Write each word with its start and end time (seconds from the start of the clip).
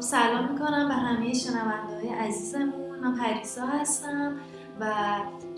سلام 0.00 0.52
می‌کنم 0.52 0.88
به 0.88 0.94
همه 0.94 1.34
شنونده 1.34 1.94
های 1.94 2.08
عزیزمون. 2.08 2.98
من 2.98 3.14
پریسا 3.14 3.66
هستم 3.66 4.36
و 4.80 4.94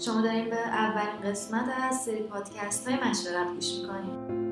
شما 0.04 0.20
داریم 0.20 0.50
به 0.50 0.56
اولین 0.56 1.30
قسمت 1.30 1.64
از 1.82 1.96
سری 1.96 2.22
پادکست 2.22 2.88
های 2.88 2.96
مشورت 2.96 3.48
گوش 3.54 3.80
می‌کنیم 3.80 4.42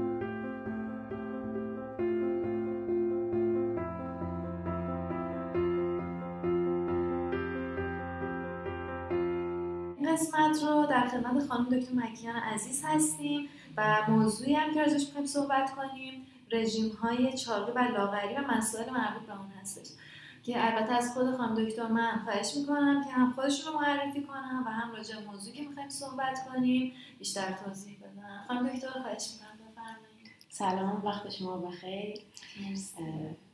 قسمت 10.12 10.62
رو 10.62 10.86
در 10.86 11.08
خدمت 11.08 11.48
خانم 11.48 11.64
دکتر 11.64 11.94
مکیان 11.94 12.36
عزیز 12.36 12.84
هستیم 12.84 13.48
و 13.76 13.96
موضوعی 14.08 14.54
هم 14.54 14.74
که 14.74 14.80
ازش 14.80 15.06
می‌خوایم 15.06 15.26
صحبت 15.26 15.70
کنیم 15.70 16.26
رژیم 16.52 16.92
های 17.02 17.32
چاقی 17.38 17.72
و 17.72 17.78
لاغری 17.78 18.34
و 18.34 18.40
مسائل 18.56 18.90
مربوط 18.90 19.26
به 19.26 19.34
هستش. 19.60 19.86
که 20.42 20.66
البته 20.66 20.92
از 20.92 21.14
خود 21.14 21.36
خانم 21.36 21.64
دکتر 21.64 21.86
من 21.86 22.20
خواهش 22.24 22.56
می‌کنم 22.56 23.04
که 23.04 23.10
هم 23.10 23.32
خودشون 23.32 23.72
رو 23.72 23.80
معرفی 23.80 24.22
کنم 24.22 24.64
و 24.66 24.70
هم 24.70 24.92
راجع 24.92 25.20
موضوعی 25.20 25.56
که 25.56 25.68
می‌خوایم 25.68 25.88
صحبت 25.88 26.46
کنیم 26.48 26.92
بیشتر 27.18 27.52
توضیح 27.52 27.98
بدن. 27.98 28.44
خانم 28.48 28.68
دکتر 28.68 28.90
خواهش 28.90 29.28
می‌کنم 29.32 29.58
بفرمایید. 29.70 30.30
سلام 30.50 31.02
وقت 31.04 31.30
شما 31.30 31.56
بخیر. 31.56 32.20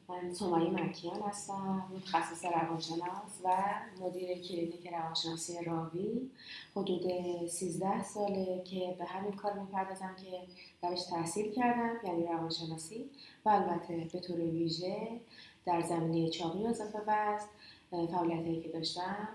من 0.09 0.32
سومایی 0.34 0.70
مکیان 0.70 1.23
هستم 1.23 1.84
متخصص 1.96 2.45
روانشناس 2.45 3.41
و 3.45 3.65
مدیر 4.01 4.38
کلینیک 4.38 4.88
روانشناسی 4.93 5.65
راوی. 5.65 6.30
حدود 6.77 7.02
13 7.48 8.02
ساله 8.02 8.62
که 8.65 8.96
به 8.98 9.04
همین 9.04 9.32
کار 9.32 9.52
می‌پردازم 9.52 10.16
که 10.24 10.41
درش 10.82 11.02
تحصیل 11.02 11.52
کردم 11.52 11.96
یعنی 12.04 12.27
روانشناسی. 12.27 13.10
و 13.45 13.48
البته 13.48 14.09
به 14.13 14.20
طور 14.20 14.41
ویژه 14.41 15.20
در 15.67 15.81
زمینه 15.81 16.31
چاقی 16.31 16.65
و 16.65 16.67
اضافه 16.67 16.99
وزن 16.99 17.47
فعالیتهایی 17.91 18.61
که 18.61 18.69
داشتم 18.69 19.29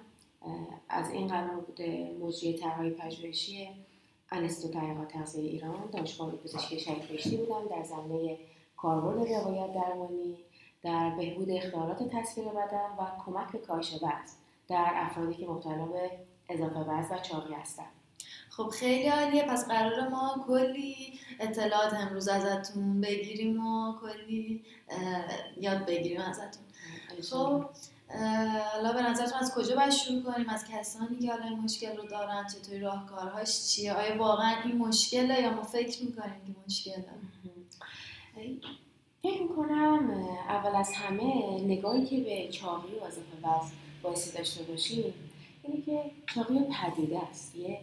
از 0.90 1.10
این 1.10 1.28
قرار 1.28 1.60
بوده 1.60 2.16
مجری 2.22 2.54
طرحهای 2.58 2.90
پژوهشی 2.90 3.70
انستو 4.32 4.68
تحقیقات 4.68 5.08
تغذیه 5.08 5.50
ایران 5.50 5.90
دانشگاه 5.92 6.32
پزشکی 6.32 6.80
شهید 6.80 7.40
بودم 7.40 7.68
در 7.70 7.84
زمینه 7.84 8.38
کاربرد 8.78 9.34
روایت 9.34 9.74
درمانی 9.74 10.38
در 10.84 11.10
بهبود 11.10 11.50
اختلالات 11.52 12.04
تصویر 12.04 12.48
بدن 12.48 12.90
و 13.00 13.24
کمک 13.26 13.52
به 13.52 13.58
کاهش 13.58 13.94
وزن 13.94 14.22
در 14.68 14.92
افرادی 14.96 15.34
که 15.34 15.48
مبتلا 15.48 15.86
به 15.86 16.12
اضافه 16.50 16.80
وزن 16.80 17.16
و 17.16 17.20
چاقی 17.20 17.54
هستند. 17.54 18.01
خب 18.62 18.70
خیلی 18.70 19.08
عالیه. 19.08 19.44
پس 19.44 19.68
قرار 19.68 20.08
ما 20.08 20.46
کلی 20.48 20.96
اطلاعات 21.40 21.94
امروز 21.94 22.28
ازتون 22.28 23.02
بگیریم 23.02 23.68
و 23.68 23.94
کلی 24.02 24.64
یاد 25.62 25.86
بگیریم 25.86 26.22
ازتون. 26.22 26.64
خب 27.30 27.66
حالا 28.74 28.94
به 28.94 29.02
نظرتون 29.02 29.40
از 29.40 29.56
کجا 29.56 29.76
باید 29.76 29.90
شروع 29.90 30.24
کنیم؟ 30.24 30.50
از 30.50 30.66
کسانی 30.72 31.20
که 31.20 31.32
حالا 31.32 31.56
مشکل 31.56 31.98
رو 31.98 32.08
دارن 32.08 32.48
چطوری 32.48 32.80
راهکارهاش 32.80 33.68
چیه؟ 33.68 33.94
آیا 33.94 34.18
واقعا 34.18 34.62
این 34.66 34.78
مشکله 34.78 35.42
یا 35.42 35.54
ما 35.54 35.64
فکر 35.64 36.04
می‌کنیم 36.04 36.42
که 36.48 36.56
مشکله؟ 36.68 37.06
فکر 39.24 39.42
می‌کنم 39.42 40.28
اول 40.50 40.76
از 40.76 40.94
همه 40.94 41.62
نگاهی 41.62 42.06
که 42.06 42.18
به 42.18 42.48
چاقی 42.52 42.94
و 42.94 43.08
وزن 43.08 43.22
باعثی 44.04 44.38
داشته 44.38 44.64
باشیم 44.64 45.14
اینه 45.64 45.82
که 45.86 46.12
چاقی 46.36 46.60
پدیده 46.60 47.20
است. 47.30 47.56
یه 47.56 47.80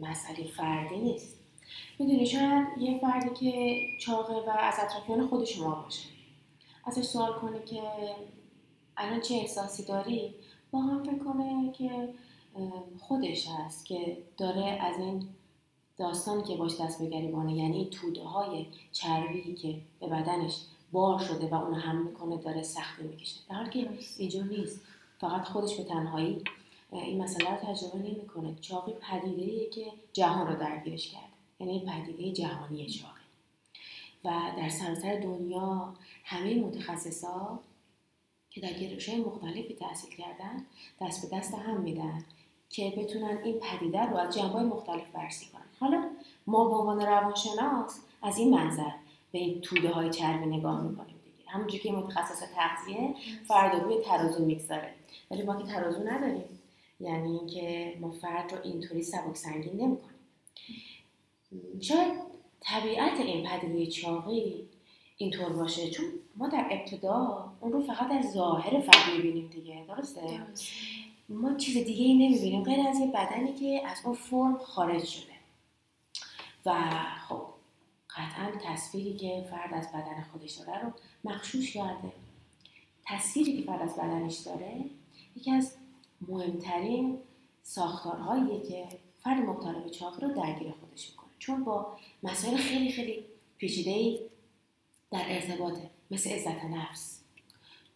مسئله 0.00 0.44
فردی 0.56 0.96
نیست. 0.96 1.40
می‌دونی 1.98 2.26
شاید 2.26 2.66
یه 2.78 2.98
فردی 2.98 3.30
که 3.34 3.78
چاقه 4.00 4.34
و 4.34 4.50
از 4.58 4.74
اطرافیان 4.82 5.26
خود 5.26 5.44
شما 5.44 5.74
باشه. 5.74 6.08
ازش 6.84 7.02
سوال 7.02 7.32
کنه 7.32 7.62
که 7.64 7.82
الان 8.96 9.20
چه 9.20 9.34
احساسی 9.34 9.84
داری؟ 9.84 10.34
با 10.70 10.80
هم 10.80 11.02
فکر 11.02 11.18
کنه 11.18 11.72
که 11.72 12.08
خودش 13.00 13.48
هست 13.48 13.86
که 13.86 14.18
داره 14.36 14.64
از 14.64 14.98
این 14.98 15.28
داستانی 15.96 16.42
که 16.42 16.56
باش 16.56 16.80
دست 16.80 17.02
به 17.02 17.08
گریبانه 17.10 17.56
یعنی 17.56 17.88
توده 17.90 18.22
های 18.22 18.66
چربی 18.92 19.54
که 19.54 19.80
به 20.00 20.06
بدنش 20.06 20.60
بار 20.92 21.18
شده 21.18 21.46
و 21.46 21.54
اون 21.54 21.74
هم 21.74 22.06
می‌کنه 22.06 22.36
داره 22.36 22.62
سختی 22.62 23.02
می‌کشه. 23.02 23.40
در 23.48 23.54
حالی 23.54 23.70
که 23.70 23.88
اینجور 24.18 24.44
نیست. 24.44 24.80
فقط 25.20 25.44
خودش 25.44 25.76
به 25.76 25.84
تنهایی 25.84 26.42
این 26.98 27.22
مسئله 27.22 27.50
رو 27.50 27.56
تجربه 27.56 27.98
نمی‌کنه. 27.98 28.54
چاقی 28.60 28.92
پدیده 28.92 29.66
که 29.70 29.86
جهان 30.12 30.46
رو 30.46 30.60
درگیرش 30.60 31.08
کرده. 31.08 31.26
یعنی 31.60 31.86
پدیده 31.86 32.32
جهانی 32.32 32.86
چاقی. 32.86 33.20
و 34.24 34.30
در 34.56 34.68
سراسر 34.68 35.20
دنیا 35.20 35.94
همه 36.24 36.54
متخصصا 36.54 37.58
که 38.50 38.60
در 38.60 38.72
گرایش 38.72 39.08
مختلفی 39.08 39.76
تحصیل 39.80 40.16
کردن 40.16 40.66
دست 41.00 41.30
به 41.30 41.36
دست 41.36 41.54
هم 41.54 41.80
میدن 41.80 42.24
که 42.70 42.92
بتونن 42.96 43.38
این 43.44 43.60
پدیده 43.60 44.02
رو 44.02 44.16
از 44.16 44.36
جنبه 44.36 44.62
مختلف 44.62 45.10
بررسی 45.12 45.46
کنن. 45.46 45.62
حالا 45.80 46.10
ما 46.46 46.64
به 46.64 46.74
عنوان 46.74 47.00
روانشناس 47.00 48.00
از 48.22 48.38
این 48.38 48.50
منظر 48.50 48.90
به 49.32 49.38
این 49.38 49.60
توده 49.60 49.90
های 49.90 50.10
چربی 50.10 50.46
نگاه 50.46 50.82
می‌کنیم 50.82 51.14
دیگه. 51.24 51.50
همونجوری 51.50 51.82
که 51.82 51.92
متخصص 51.92 52.42
تغذیه 52.54 53.14
فرد 53.48 53.82
روی 53.82 54.00
ترازو 54.04 54.44
می‌گذاره. 54.44 54.94
ولی 55.30 55.42
ما 55.42 55.62
که 55.62 55.64
ترازو 55.72 56.02
نداریم. 56.08 56.53
یعنی 57.04 57.38
اینکه 57.38 57.96
ما 58.00 58.10
فرد 58.10 58.52
رو 58.52 58.58
اینطوری 58.62 59.02
سبک 59.02 59.36
سنگین 59.36 59.72
نمی‌کنیم. 59.72 60.14
شاید 61.80 62.12
طبیعت 62.60 63.20
این 63.20 63.46
پدیده 63.46 63.86
چاقی 63.86 64.68
اینطور 65.16 65.52
باشه 65.52 65.90
چون 65.90 66.06
ما 66.36 66.48
در 66.48 66.68
ابتدا 66.70 67.52
اون 67.60 67.72
رو 67.72 67.82
فقط 67.82 68.08
در 68.08 68.22
ظاهر 68.22 68.80
فرد 68.80 69.16
می‌بینیم 69.16 69.48
دیگه 69.48 69.84
درسته؟ 69.88 70.40
ما 71.28 71.54
چیز 71.54 71.84
دیگه 71.84 72.04
ای 72.04 72.14
نمی‌بینیم 72.14 72.62
غیر 72.62 72.88
از 72.88 72.98
یه 73.00 73.06
بدنی 73.06 73.52
که 73.52 73.82
از 73.86 73.96
اون 74.04 74.14
فرم 74.14 74.58
خارج 74.58 75.04
شده. 75.04 75.34
و 76.66 76.90
خب 77.28 77.42
قطعا 78.10 78.50
تصویری 78.64 79.16
که 79.16 79.46
فرد 79.50 79.74
از 79.74 79.88
بدن 79.88 80.26
خودش 80.32 80.52
داره 80.52 80.82
رو 80.82 80.92
مخشوش 81.24 81.72
کرده. 81.72 82.12
تصویری 83.06 83.56
که 83.56 83.62
فرد 83.62 83.82
از 83.82 83.96
بدنش 83.96 84.36
داره 84.36 84.84
یکی 85.36 85.50
از 85.50 85.76
مهمترین 86.28 87.18
ساختارهاییه 87.62 88.62
که 88.62 88.88
فرد 89.22 89.38
مبتلا 89.38 89.78
به 89.78 89.90
چاقی 89.90 90.26
رو 90.26 90.34
درگیر 90.34 90.72
خودش 90.80 91.10
می‌کنه. 91.10 91.30
چون 91.38 91.64
با 91.64 91.96
مسائل 92.22 92.56
خیلی 92.56 92.92
خیلی 92.92 93.24
پیچیده 93.58 94.18
در 95.10 95.24
ارتباطه 95.26 95.90
مثل 96.10 96.30
عزت 96.30 96.64
نفس 96.64 97.20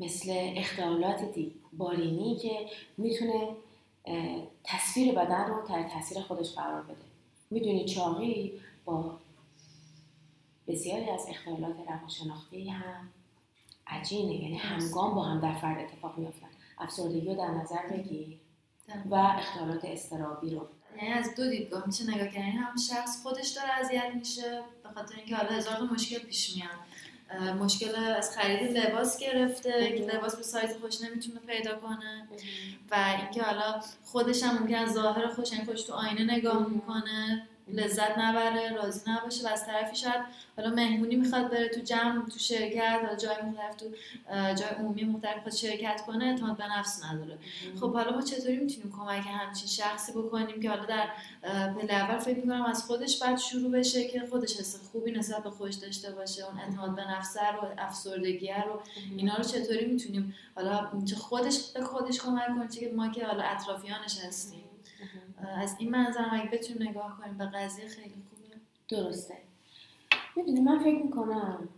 مثل 0.01 0.53
اختلالات 0.57 1.35
بارینی 1.73 2.37
که 2.37 2.67
می‌تونه 2.97 3.49
تصویر 4.65 5.15
بدن 5.15 5.47
رو 5.47 5.67
تحت 5.67 5.93
تاثیر 5.93 6.23
خودش 6.23 6.51
قرار 6.51 6.83
بده. 6.83 6.97
می‌دونی 7.51 7.85
چاقی 7.85 8.53
با 8.85 9.19
بسیاری 10.69 11.11
از 11.11 11.27
اختلالات 11.29 11.77
روانشناختی 11.89 12.69
هم 12.69 13.09
عجینه 13.87 14.35
یعنی 14.35 14.57
همگام 14.57 15.15
با 15.15 15.23
هم 15.23 15.41
در 15.41 15.55
فرد 15.55 15.79
اتفاق 15.79 16.19
میافتن. 16.19 16.49
افسردگی 16.81 17.29
رو 17.29 17.35
در 17.35 17.51
نظر 17.51 17.87
بگیر 17.91 18.39
و 19.11 19.15
اختلالات 19.15 19.85
استرابی 19.85 20.51
رو. 20.51 20.69
یعنی 20.97 21.13
از 21.13 21.35
دو 21.35 21.51
دیدگاه 21.51 21.87
میشه 21.87 22.05
نگاه 22.05 22.29
کردن. 22.29 22.47
یعنی 22.47 22.59
هم 22.59 22.77
شخص 22.77 23.23
خودش 23.23 23.49
داره 23.49 23.71
اذیت 23.73 24.11
میشه 24.15 24.63
به 24.83 24.89
خاطر 24.89 25.17
اینکه 25.17 25.37
حالا 25.37 25.49
هزار 25.49 25.81
مشکل 25.83 26.19
پیش 26.19 26.57
میاد. 26.57 26.79
مشکل 27.55 27.95
از 27.97 28.37
خرید 28.37 28.77
لباس 28.77 29.19
گرفته 29.19 29.99
که 29.99 30.05
لباس 30.05 30.37
به 30.37 30.43
سایز 30.43 30.77
خوش 30.77 31.03
نمی‌تونه 31.03 31.41
پیدا 31.41 31.79
کنه. 31.79 32.29
و 32.91 33.17
اینکه 33.21 33.43
حالا 33.43 33.81
خودش 34.05 34.43
هم 34.43 34.59
ممکن 34.59 34.87
ظاهر 34.87 35.29
خوش 35.29 35.53
این 35.53 35.65
خوش 35.65 35.83
تو 35.83 35.93
آینه 35.93 36.37
نگاه 36.37 36.69
می‌کنه. 36.69 37.48
لذت 37.73 38.19
نبره 38.19 38.73
راضی 38.73 39.11
نباشه 39.11 39.45
و 39.45 39.53
از 39.53 39.67
طرفی 39.67 39.97
شاید 39.97 40.21
حالا 40.57 40.71
مهمونی 40.71 41.17
می‌خواد 41.17 41.51
بره 41.51 41.69
تو 41.69 41.81
جمع 41.81 42.29
تو 42.29 42.39
شرکت 42.39 42.99
حالا 43.03 43.17
جای 43.17 43.37
مختلف 43.43 43.75
تو 43.75 43.87
جای 44.55 44.69
عمومی 44.79 45.05
مختلف 45.05 45.43
خود 45.43 45.55
شرکت 45.55 46.03
کنه 46.07 46.25
اعتماد 46.25 46.57
به 46.57 46.79
نفس 46.79 47.05
نداره. 47.05 47.39
خب 47.81 47.93
حالا 47.93 48.17
ما 48.17 48.23
چطوری 48.23 48.57
می‌تونیم 48.57 48.93
کمک 48.97 49.25
همچین 49.27 49.69
شخصی 49.69 50.13
بکنیم 50.13 50.61
که 50.61 50.71
حالا 50.71 50.85
در 50.85 51.09
پله 51.73 51.95
اول 51.95 52.19
فکر 52.19 52.37
می‌کنم 52.37 52.65
از 52.65 52.85
خودش 52.85 53.23
بعد 53.23 53.39
شروع 53.39 53.71
بشه 53.71 54.09
که 54.09 54.23
خودش 54.31 54.57
حس 54.57 54.77
خوبی 54.93 55.13
نسبت 55.13 55.43
به 55.43 55.51
خودش 55.51 55.75
داشته 55.75 56.13
باشه 56.13 56.45
اون 56.45 56.59
اعتماد 56.61 56.95
به 56.95 57.11
نفس 57.11 57.37
رو 57.37 57.69
افسردگی 57.79 58.53
رو. 58.67 58.81
اینا 59.17 59.37
رو 59.37 59.45
چطوری 59.45 59.87
می‌تونیم 59.87 60.35
حالا 60.55 60.91
چه 61.05 61.17
خودش 61.17 61.73
به 61.75 61.85
خودش 61.85 62.21
کمک 62.21 62.47
کنه 62.47 62.69
که 62.69 62.93
ما 62.97 63.09
که 63.09 63.27
حالا 63.27 63.43
اطرافیانش 63.43 64.19
هستیم. 64.19 64.65
از 65.57 65.77
این 65.79 65.91
منظر 65.91 66.25
اگه 66.31 66.51
بتونیم 66.51 66.89
نگاه 66.89 67.19
کنیم 67.21 67.39
به 67.39 67.47
قضیه 67.47 67.89
خیلی 67.89 68.15
خوبه. 68.31 68.57
درسته. 68.89 69.37
می‌دونی 70.37 70.61
من 70.61 70.79
فکر 70.79 71.03
می‌کنم 71.03 71.69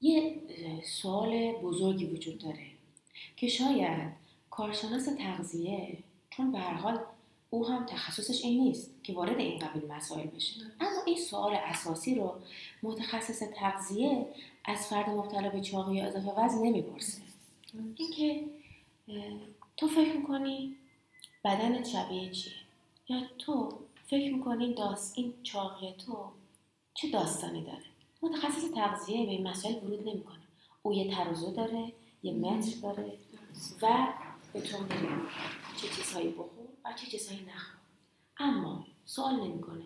یه 0.00 0.36
سوال 0.84 1.52
بزرگی 1.52 2.06
وجود 2.06 2.38
داره 2.38 2.66
که 3.36 3.48
شاید 3.48 4.12
کارشناس 4.50 5.08
تغذیه 5.18 5.98
چون 6.30 6.52
به 6.52 6.58
حال 6.58 7.00
او 7.50 7.68
هم 7.68 7.86
تخصصش 7.86 8.44
این 8.44 8.60
نیست 8.60 8.90
که 9.02 9.12
وارد 9.12 9.38
این 9.38 9.58
قبیل 9.58 9.92
مسائل 9.92 10.26
بشه. 10.26 10.60
اما 10.80 11.02
این 11.06 11.18
سوال 11.18 11.54
اساسی 11.54 12.14
رو 12.14 12.34
متخصص 12.82 13.42
تغذیه 13.54 14.26
از 14.64 14.86
فرد 14.86 15.10
مبتلا 15.10 15.48
به 15.48 15.60
چاقی 15.60 15.96
یا 15.96 16.06
اضافه 16.06 16.40
وزن 16.40 16.62
نمی‌پرسه. 16.62 17.22
اینکه 17.96 18.44
تو 19.76 19.88
فکر 19.88 20.16
می‌کنی 20.16 20.76
بدنت 21.44 21.88
شبیه 21.88 22.30
چیه؟ 22.30 22.52
یا 23.08 23.22
تو 23.38 23.78
فکر 24.06 24.32
می‌کنی 24.32 24.74
داست 24.74 25.18
این 25.18 25.34
چاقی 25.42 25.92
تو 25.92 26.30
چه 26.94 27.10
داستانی 27.10 27.64
داره؟ 27.64 27.84
متخصص 28.22 28.70
تغذیه 28.74 29.26
به 29.26 29.32
این 29.32 29.48
مسائل 29.48 29.74
ورود 29.74 30.08
نمی‌کنه. 30.08 30.40
او 30.82 30.94
یه 30.94 31.14
ترازو 31.14 31.52
داره 31.52 31.92
یه 32.22 32.32
متر 32.32 32.80
داره 32.82 33.12
و 33.82 34.08
به 34.52 34.60
تو 34.60 34.76
چه 35.80 35.88
چیزهایی 35.96 36.28
بخور 36.28 36.68
و 36.84 36.92
چه 36.92 37.06
چیزهایی 37.06 37.40
نخور. 37.40 37.80
اما 38.38 38.86
سوال 39.06 39.40
نمی‌کنه 39.40 39.84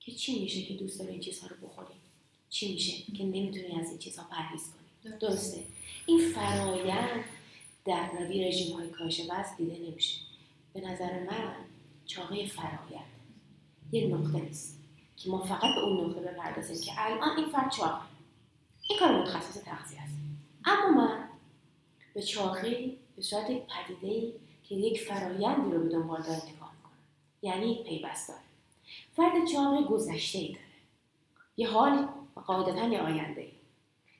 که 0.00 0.12
چی 0.12 0.40
میشه 0.40 0.62
که 0.62 0.74
دوست 0.74 0.98
داری 0.98 1.12
این 1.12 1.20
چیزها 1.20 1.46
رو 1.46 1.56
بخوری؟ 1.66 1.94
چی 2.50 2.72
میشه 2.72 3.12
که 3.12 3.24
نمی‌تونی 3.24 3.80
از 3.80 3.88
این 3.88 3.98
چیزها 3.98 4.26
پرهیز 4.30 4.62
کنی؟ 4.62 5.18
درسته. 5.18 5.64
این 6.06 6.32
فرایند 6.32 7.24
در 7.84 8.10
روی 8.10 8.48
رژیم 8.48 8.76
های 8.76 8.88
کاهش 8.88 9.20
وزن 9.20 9.56
دیده 9.58 9.78
نمیشه. 9.90 10.27
به 10.80 10.88
نظر 10.88 11.22
من 11.22 11.54
چاقه 12.06 12.46
فرایند. 12.46 13.04
یه 13.92 14.06
نقطه 14.06 14.40
نیست 14.40 14.78
که 15.16 15.30
ما 15.30 15.44
فقط 15.44 15.74
به 15.74 15.80
اون 15.80 16.04
نقطه 16.04 16.20
بپردازیم 16.20 16.80
که 16.80 16.92
الان 16.96 17.36
این 17.36 17.48
فرد 17.48 17.70
چاقه 17.70 18.04
این 18.88 18.98
کار 18.98 19.22
متخصص 19.22 19.62
تغذیه 19.64 20.02
است. 20.02 20.14
اما 20.64 20.90
من 20.90 21.28
به 22.14 22.22
چاقی 22.22 22.98
به 23.16 23.22
صورت 23.22 23.50
یک 23.50 23.62
پدیده 23.62 24.32
که 24.64 24.74
یک 24.74 25.00
فرایندی 25.00 25.70
رو 25.70 25.82
به 25.82 25.88
دنبال 25.88 26.22
داره 26.22 26.36
نگاه 26.36 26.72
می‌کنم. 26.76 26.98
یعنی 27.42 27.72
یک 27.72 27.86
پیوست 27.86 28.28
داره 28.28 28.40
فرد 29.16 29.46
چاقی 29.52 29.84
گذشته 29.84 30.38
ای 30.38 30.48
داره. 30.48 30.64
یه 31.56 31.70
حال 31.70 32.08
و 32.36 32.40
قاعدتا 32.40 32.88
یه 32.88 33.00
آینده 33.00 33.40
ای 33.40 33.52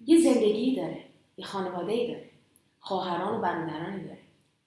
یه 0.06 0.20
زندگی 0.20 0.76
داره. 0.76 1.04
یه 1.36 1.46
خانواده 1.46 1.92
ای 1.92 2.06
داره. 2.06 2.30
خواهران 2.80 3.38
و 3.38 3.40
برادرانی 3.40 4.04
داره. 4.04 4.18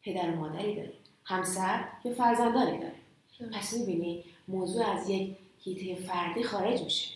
پدر 0.03 0.31
و 0.31 0.35
مادری 0.35 0.75
داره. 0.75 0.93
همسر 1.25 1.83
یا 2.03 2.13
فرزندانی 2.13 2.77
داره. 2.77 2.95
پس 3.53 3.73
می‌بینی 3.73 4.23
موضوع 4.47 4.85
از 4.85 5.09
یک 5.09 5.35
هیته 5.63 6.01
فردی 6.01 6.43
خارج 6.43 6.81
میشه. 6.81 7.09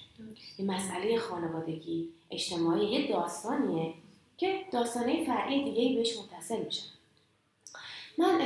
یه 0.59 0.65
مسئله 0.65 1.19
خانوادگی 1.19 2.09
اجتماعی 2.31 2.85
یه 2.85 3.11
داستانیه 3.11 3.93
که 4.37 4.65
داستانه 4.71 5.25
فرعی 5.25 5.63
دیگه 5.63 5.95
بهش 5.95 6.17
متصل 6.17 6.65
میشن 6.65 6.85
من 8.17 8.41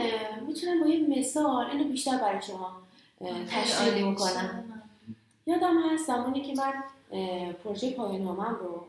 می‌تونم 0.48 0.84
با 0.84 0.88
یه 0.90 1.20
مثال 1.20 1.66
اینو 1.66 1.84
بیشتر 1.84 2.18
برای 2.18 2.42
شما 2.42 2.72
تشریح 3.50 4.12
بکنم. 4.12 4.84
یادم 5.48 5.90
هست 5.90 6.08
زمانی 6.08 6.42
که 6.42 6.54
من 6.62 6.74
پروژه 7.54 7.92
پایان 7.92 8.28
رو 8.38 8.86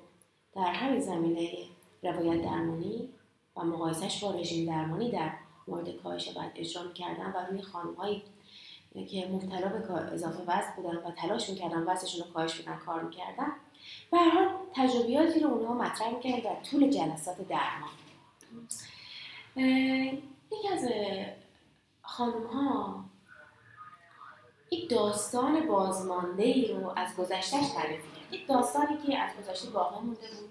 در 0.55 0.73
همین 0.73 1.01
زمینه 1.01 1.51
روایت 2.03 2.43
درمانی 2.43 3.09
و 3.57 3.65
مقایسش 3.65 4.25
با 4.25 4.31
رژیم 4.31 4.67
درمانی 4.67 5.11
در 5.11 5.31
مورد 5.71 5.91
کاهش 6.03 6.29
بعد 6.29 6.53
اجرا 6.55 6.83
می‌کردم 6.83 7.35
و 7.37 7.47
روی 7.51 7.63
خانمهایی 7.63 8.23
که 9.11 9.29
مبتلا 9.29 9.69
به 9.69 9.93
اضافه 9.93 10.43
وزن 10.43 10.73
بودن 10.77 10.97
و 10.97 11.11
تلاش 11.11 11.51
می‌کردن 11.51 11.83
وزنشون 11.83 12.27
رو 12.27 12.33
کاهش 12.33 12.61
بدن 12.61 12.77
کار 12.77 13.03
می‌کردن. 13.03 13.53
به 14.11 14.19
هر 14.19 14.51
تجربیاتی 14.75 15.41
رو 15.41 15.51
اونها 15.51 15.75
مطرح 15.75 16.15
می‌کردن 16.15 16.39
در 16.39 16.63
طول 16.71 16.91
جلسات 16.91 17.49
درمان. 17.49 17.91
یکی 20.53 20.69
از 20.69 20.89
خانم 22.03 22.47
ها 22.47 23.05
یک 24.71 24.91
داستان 24.91 25.69
بازمانده 25.69 26.43
ای 26.43 26.73
رو 26.73 26.93
از 26.97 27.17
گذشتهش 27.17 27.69
تعریف 27.69 28.01
کرد. 28.01 28.35
یک 28.35 28.49
داستانی 28.49 28.99
که 29.07 29.19
از 29.19 29.31
گذشته 29.37 29.71
باقی 29.71 30.05
مونده 30.05 30.21
بود 30.21 30.51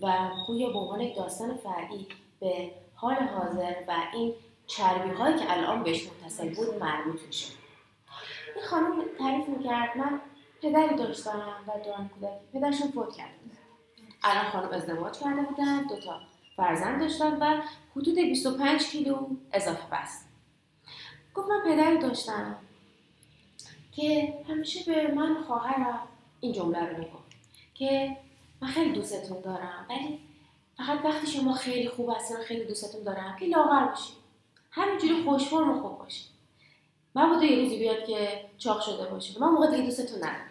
و 0.00 0.30
گویا 0.46 0.70
به 0.70 0.78
عنوان 0.78 1.00
یک 1.00 1.16
داستان 1.16 1.56
فرعی 1.56 2.06
به 2.40 2.70
حال 2.94 3.14
حاضر 3.14 3.74
و 3.88 3.94
این 4.12 4.34
چربی 4.68 5.10
هایی 5.10 5.38
که 5.38 5.52
الان 5.52 5.82
بهش 5.82 6.06
متصل 6.06 6.54
بود 6.54 6.74
مربوط 6.74 7.22
میشه. 7.26 7.52
این 8.56 8.64
خانم 8.64 9.04
تعریف 9.18 9.48
می‌کرد 9.48 9.96
من 9.96 10.20
پدری 10.62 10.96
داشتم 10.96 11.64
و 11.66 11.84
دوران 11.84 12.08
کودکی 12.08 12.46
پدرشون 12.52 12.90
فوت 12.90 13.16
کرده 13.16 13.32
الان 14.22 14.50
خانم 14.50 14.68
ازدواج 14.68 15.18
کرده 15.18 15.42
بودن 15.42 15.82
دوتا 15.82 16.20
فرزند 16.56 17.00
داشتن 17.00 17.38
و 17.38 17.62
حدود 17.96 18.14
25 18.14 18.82
کیلو 18.82 19.26
اضافه 19.52 19.86
وزن 19.86 20.24
گفت 21.34 21.48
من 21.48 21.62
پدری 21.64 21.98
داشتم 21.98 22.56
که 23.92 24.34
همیشه 24.48 24.92
به 24.92 25.14
من 25.14 25.42
خواهرم 25.42 26.08
این 26.40 26.52
جمله 26.52 26.90
رو 26.90 26.98
می‌گفت 26.98 27.28
که 27.74 28.16
من 28.60 28.68
خیلی 28.68 28.92
دوستتون 28.92 29.40
دارم 29.40 29.86
ولی 29.88 30.20
فقط 30.76 31.04
وقتی 31.04 31.26
شما 31.26 31.52
خیلی 31.54 31.88
خوب 31.88 32.10
هستین 32.16 32.36
خیلی 32.36 32.64
دوستتون 32.64 33.02
دارم 33.02 33.36
که 33.40 33.46
لاغر 33.46 33.84
باشید 33.86 34.17
همینجوری 34.78 35.24
خوشفرم 35.24 35.78
و 35.78 35.82
خوب 35.82 35.98
باشید 35.98 36.26
من 37.14 37.34
بوده 37.34 37.46
یه 37.46 37.62
روزی 37.62 37.78
بیاد 37.78 38.04
که 38.04 38.44
چاق 38.58 38.80
شده 38.80 39.10
باشه. 39.10 39.40
من 39.40 39.48
موقع 39.48 39.70
دیگه 39.70 39.82
دوستتون 39.82 40.18
ندارم. 40.18 40.48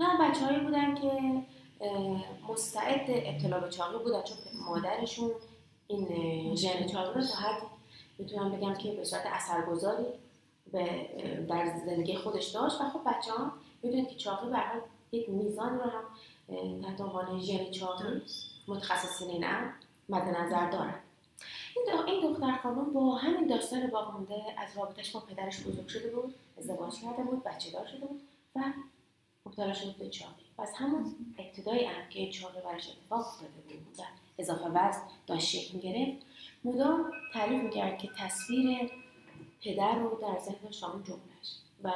نه 0.00 0.30
بچه 0.30 0.46
هایی 0.46 0.60
بودن 0.60 0.94
که 0.94 1.42
مستعد 2.48 3.04
ابتلا 3.08 3.60
به 3.60 3.70
چاقی 3.70 3.98
بودن 3.98 4.22
چون 4.22 4.36
مادرشون 4.66 5.30
این 5.86 6.56
ژن 6.56 6.86
چاقی 6.86 7.20
رو 7.20 7.26
تا 7.26 7.36
حد 7.36 7.62
می‌تونم 8.18 8.52
بگم 8.52 8.74
که 8.74 8.92
به 8.92 9.04
صورت 9.04 9.22
اثرگذاری 9.26 10.06
به 10.72 11.08
در 11.48 11.78
زندگی 11.86 12.16
خودش 12.16 12.46
داشت. 12.46 12.80
و 12.80 12.90
خب 12.90 13.00
بچه 13.06 13.32
ها 13.32 13.52
می‌دونید 13.82 14.08
که 14.08 14.14
چاقی 14.14 14.50
به 14.50 14.58
یک 15.12 15.28
میزان 15.28 15.78
رو 15.78 15.84
هم 15.84 16.04
تحت 16.82 17.00
عنوان 17.00 17.40
ژن 17.40 17.70
چاقی 17.70 18.22
متخصصین 18.68 19.44
نه 19.44 19.72
مد 20.08 20.22
نظر 20.22 20.70
دارن. 20.70 20.94
این 22.06 22.32
دختر 22.32 22.56
خانم 22.62 22.92
با 22.92 23.14
همین 23.14 23.46
داستان 23.46 23.86
باقی 23.86 24.34
از 24.56 24.76
رابطش 24.76 25.12
با 25.12 25.20
پدرش 25.20 25.60
بزرگ 25.60 25.88
شده 25.88 26.10
بود 26.10 26.34
ازدواج 26.58 27.00
کرده 27.00 27.22
بود 27.22 27.44
بچه 27.44 27.70
دار 27.70 27.86
شده 27.86 28.06
بود 28.06 28.20
و 28.56 28.60
مبتلا 29.46 29.72
شده 29.72 29.94
به 29.98 30.08
چاقی. 30.08 30.42
و 30.58 30.62
از 30.62 30.74
همون 30.74 31.14
ابتدای 31.38 31.84
هم 31.84 32.08
که 32.10 32.18
این 32.18 32.30
چاقی 32.30 32.60
برش 32.60 32.88
اتفاق 32.88 33.18
افتاده 33.18 33.50
بود 33.50 33.98
و 33.98 34.02
اضافه 34.38 34.64
وزن 34.64 35.02
داشت 35.26 35.46
شکل 35.46 35.78
گرفت 35.78 36.26
مدام 36.64 37.12
تعریف 37.34 37.62
می‌کرد 37.62 37.98
که 37.98 38.08
تصویر 38.18 38.90
پدر 39.64 39.98
رو 39.98 40.18
در 40.22 40.38
ذهن 40.38 40.58
داشت 40.62 40.80
جملهش 40.80 41.56
و 41.84 41.92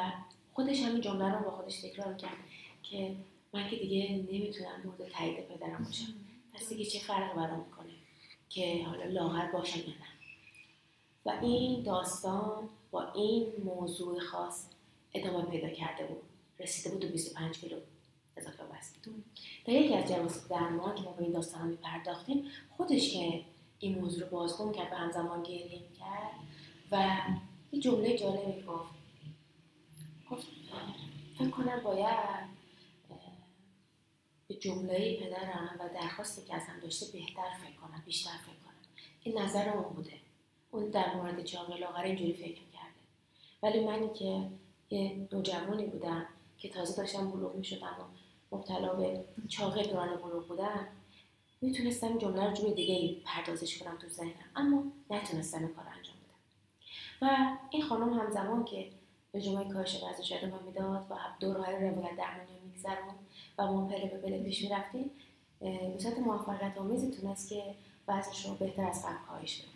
خودش 0.55 0.83
همین 0.83 1.01
جمله 1.01 1.39
رو 1.39 1.45
با 1.45 1.51
خودش 1.51 1.81
تکرار 1.81 2.15
کرد 2.15 2.37
که 2.83 3.17
من 3.53 3.69
که 3.69 3.77
دیگه 3.77 4.11
نمی‌تونم 4.11 4.83
مورد 4.85 5.13
تایید 5.13 5.49
پدرم 5.49 5.85
باشم. 5.85 6.13
پس 6.55 6.69
دیگه 6.69 6.85
چه 6.85 6.99
فرق 6.99 7.35
برام 7.35 7.59
می‌کنه؟ 7.59 8.06
که 8.49 8.85
حالا 8.87 9.05
لاغر 9.05 9.51
باشم 9.53 9.79
یا 9.79 9.87
نه. 9.87 10.07
و 11.27 11.45
این 11.45 11.83
داستان 11.83 12.69
با 12.91 13.13
این 13.13 13.53
موضوع 13.65 14.21
خاص 14.21 14.67
ادامه 15.15 15.45
پیدا 15.45 15.69
کرده 15.69 16.07
بود. 16.07 16.23
رسیده 16.61 16.91
بود 16.91 17.01
به 17.01 17.07
25 17.07 17.59
کیلو. 17.59 17.77
اضافه 18.37 18.65
وزن. 18.65 19.23
در 19.67 19.73
یکی 19.73 19.95
از 19.95 20.09
جلسات 20.09 20.49
درمان 20.49 20.95
که 20.95 21.03
ما 21.03 21.13
به 21.13 21.23
این 21.23 21.33
داستان 21.33 21.69
میپرداختیم 21.69 22.45
خودش 22.77 23.13
که 23.13 23.43
این 23.79 23.99
موضوع 23.99 24.25
رو 24.25 24.31
بازگو 24.31 24.73
کرد 24.73 24.91
به 24.91 24.97
همزمان 24.97 25.43
گریه 25.43 25.81
کرد 25.99 26.31
و 26.93 27.19
یه 27.73 27.81
جمله 27.81 28.19
جالبی 28.19 28.63
گفت. 28.63 28.91
گفت 30.31 30.47
فکر 31.39 31.51
کنم 31.51 31.81
باید 31.85 32.56
به 34.49 34.55
جمله 34.55 35.21
پدرم 35.21 35.77
و 35.81 35.89
درخواستی 35.95 36.43
که 36.43 36.55
ازم 36.55 36.81
داشته 36.83 37.07
بهتر 37.13 37.59
فکر 37.65 37.77
کنم 37.81 38.03
بیشتر 38.07 38.31
فکر 38.31 38.65
کنم. 38.65 38.75
این 39.23 39.39
نظر 39.39 39.69
اون 39.69 39.95
بوده. 39.95 40.13
اون 40.71 40.91
در 40.91 41.15
مورد 41.15 41.43
جامعه 41.43 41.81
لاغر 41.81 42.03
اینجوری 42.03 42.33
فکر 42.35 42.55
کرده 42.73 42.97
ولی 43.63 43.87
منی 43.87 44.09
که 44.15 44.51
یه 44.91 45.29
نوجوانی 45.33 45.87
بودم 45.87 46.27
که 46.59 46.69
تازه 46.69 46.97
داشتم 46.97 47.31
بلوغ 47.31 47.55
می 47.55 47.65
شدم 47.65 47.97
و 48.01 48.57
مبتلا 48.57 48.95
به 48.95 49.25
چاقه 49.49 49.83
دوران 49.83 50.17
بلوغ 50.17 50.49
بودم 50.49 50.89
می‌تونستم 51.61 52.19
جمله 52.19 52.47
رو 52.47 52.55
جوی 52.55 52.75
دیگه 52.75 53.21
پردازش 53.25 53.79
کنم 53.79 53.99
تو 53.99 54.09
ذهنم. 54.09 54.51
اما 54.57 54.85
نتونستم 55.11 55.59
این 55.59 55.75
کار 55.75 55.85
انجام 55.85 56.17
بدم. 56.17 56.37
و 57.23 57.57
این 57.71 57.83
خانم 57.83 58.19
همزمان 58.19 58.65
که 58.65 58.91
به 59.37 59.43
جمعه 59.43 59.73
کاهش 59.73 59.97
وزنش 59.97 60.33
ادامه 60.33 60.63
می‌داد 60.63 61.07
و 61.11 61.15
دورهای 61.41 61.75
روایت 61.75 62.17
درمانی 62.17 62.61
میگذرون 62.65 63.15
و 63.59 63.73
ما 63.73 63.87
پله 63.87 64.07
به 64.07 64.19
پله 64.19 64.43
پیش 64.43 64.63
می‌رفتیم. 64.63 65.11
به 65.61 65.99
صورت 65.99 66.19
موفقیت 66.19 66.79
آمیزی 66.79 67.11
تونست 67.11 67.49
که 67.49 67.75
وزنش 68.09 68.47
رو 68.47 68.55
بهتر 68.55 68.83
از 68.89 69.07
قبل 69.07 69.27
کاهش 69.29 69.61
بده. 69.61 69.69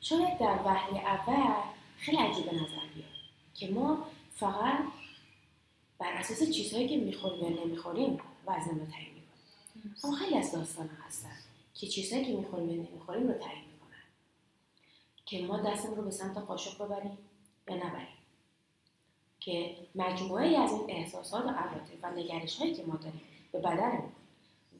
شاید 0.00 0.38
در 0.38 0.58
وحله 0.64 0.98
اول 0.98 1.54
خیلی 1.96 2.18
عجیب 2.18 2.46
نظر 2.46 2.86
بیاد 2.94 3.08
که 3.54 3.70
ما 3.70 4.06
فقط 4.34 4.78
بر 5.98 6.12
اساس 6.12 6.50
چیزهایی 6.50 6.88
که 6.88 6.96
می‌خوریم 6.96 7.44
یا 7.44 7.64
نمی‌خوریم 7.64 8.18
وزن 8.46 8.80
رو 8.80 8.86
تعیین 8.86 9.14
می‌کنیم. 9.14 9.96
اما 10.04 10.16
خیلی 10.16 10.38
از 10.38 10.52
داستان 10.52 10.88
هستن 11.06 11.36
که 11.74 11.86
چیزهایی 11.86 12.24
که 12.24 12.32
می‌خوریم 12.32 12.70
یا 12.70 12.76
نمی‌خوریم 12.76 13.28
رو 13.28 13.34
تعیین 13.34 13.64
می‌کنن 13.64 14.02
که 15.26 15.46
ما 15.46 15.70
دستمون 15.70 15.96
رو 15.96 16.02
به 16.02 16.10
سمت 16.10 16.38
قاشق 16.38 16.84
ببریم 16.84 17.18
یا 17.68 17.76
نبریم. 17.76 18.21
که 19.44 19.76
مجموعه 19.94 20.58
از 20.58 20.72
این 20.72 20.84
احساسات 20.88 21.44
و 21.44 21.48
عواطف 21.48 21.92
و 22.02 22.10
نگرش 22.10 22.58
هایی 22.58 22.74
که 22.74 22.82
ما 22.82 22.96
داریم 22.96 23.20
به 23.52 23.58
بدنمون 23.58 24.12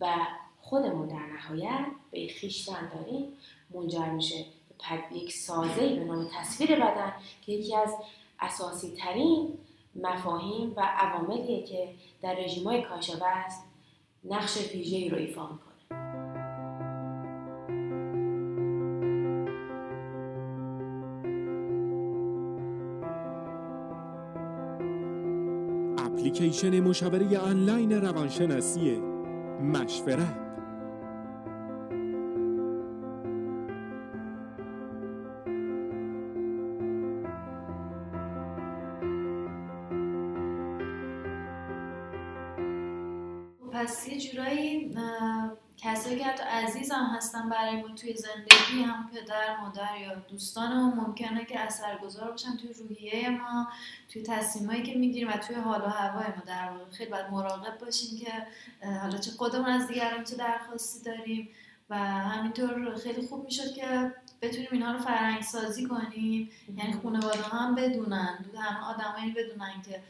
و 0.01 0.27
خودمون 0.61 1.09
در 1.09 1.27
نهایت 1.27 1.87
به 2.11 2.29
خیشتن 2.29 2.91
داریم 2.95 3.33
منجر 3.75 4.11
میشه 4.11 4.45
به 5.11 5.17
یک 5.17 5.33
سازه 5.33 5.95
به 5.95 6.05
نام 6.05 6.29
تصویر 6.33 6.75
بدن 6.75 7.13
که 7.47 7.53
یکی 7.53 7.77
از 7.77 7.95
اساسی 8.41 8.91
ترین 8.91 9.59
مفاهیم 9.95 10.73
و 10.77 10.81
عواملیه 10.81 11.63
که 11.63 11.89
در 12.23 12.35
رژیم 12.35 12.65
های 12.65 12.83
کاشوست 12.83 13.65
نقش 14.25 14.57
ویژه‌ای 14.75 15.09
رو 15.09 15.19
ایفا 15.19 15.43
می‌کنه. 15.43 15.72
اپلیکیشن 26.33 26.81
مشاوره 26.81 27.39
آنلاین 27.39 27.93
روانشناسی 27.93 29.03
مشورت. 29.63 30.42
هستن 47.43 47.49
برای 47.49 47.83
ما 47.83 47.89
توی 47.95 48.15
زندگی 48.17 48.83
هم 48.83 49.11
پدر 49.15 49.57
مادر 49.61 49.99
یا 50.01 50.15
دوستان 50.15 50.73
ممکنه 50.73 51.45
که 51.45 51.61
اثرگذار 51.61 52.31
باشن 52.31 52.57
توی 52.57 52.73
روحیه 52.73 53.31
ما 53.31 53.69
توی 54.09 54.23
تصمیمایی 54.23 54.83
که 54.83 54.95
می‌گیریم 54.95 55.29
و 55.29 55.33
توی 55.33 55.57
حال 55.57 55.81
و 55.81 55.89
هوای 55.89 56.27
ما. 56.27 56.43
در 56.47 56.71
واقع 56.71 56.91
خیلی 56.91 57.11
باید 57.11 57.27
مراقب 57.31 57.79
باشیم 57.79 58.19
که 58.19 58.47
حالا 58.87 59.19
چه 59.19 59.31
خودمون 59.31 59.69
از 59.69 59.87
دیگران 59.87 60.25
چه 60.25 60.37
درخواستی 60.37 61.05
داریم 61.05 61.49
و 61.91 61.99
همینطور 61.99 62.95
خیلی 62.95 63.27
خوب 63.27 63.45
می‌شد 63.45 63.75
که 63.75 64.13
بتونیم 64.43 64.69
اینها 64.73 64.93
رو 64.93 64.99
فرهنگ 64.99 65.43
سازی 65.43 65.87
کنیم. 65.87 66.51
یعنی 66.77 66.93
خانواده 67.03 67.43
هم 67.43 67.75
بدونن. 67.75 68.45
همه 68.59 68.85
آدمایی 68.85 69.33
بدونن 69.33 69.83
که 69.85 70.03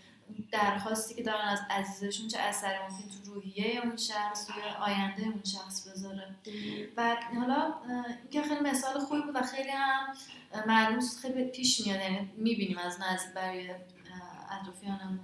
درخواستی 0.53 1.15
که 1.15 1.23
دارن 1.23 1.49
از 1.49 1.61
عزیزشون 1.71 2.29
چه 2.29 2.39
اثری 2.39 2.79
ممکن 2.79 3.25
تو 3.25 3.35
روحیه 3.35 3.81
اون 3.85 3.97
شخص 3.97 4.47
توی 4.47 4.63
آینده 4.81 5.23
اون 5.23 5.43
شخص 5.45 5.89
بذاره. 5.89 6.37
و 6.97 7.17
حالا 7.41 7.75
اینکه 8.23 8.43
خیلی 8.43 8.61
مثال 8.61 8.99
خوبی 9.01 9.21
بود 9.21 9.37
و 9.37 9.43
خیلی 9.43 9.71
هم 9.71 10.15
ملموس 10.67 11.19
خیلی 11.19 11.45
پیش 11.45 11.87
میاد 11.87 12.01
یعنی 12.01 12.31
می‌بینیم 12.37 12.79
از 12.79 13.01
نزدیک 13.01 13.35
برای 13.35 13.71
اطرافیانمون. 14.51 15.21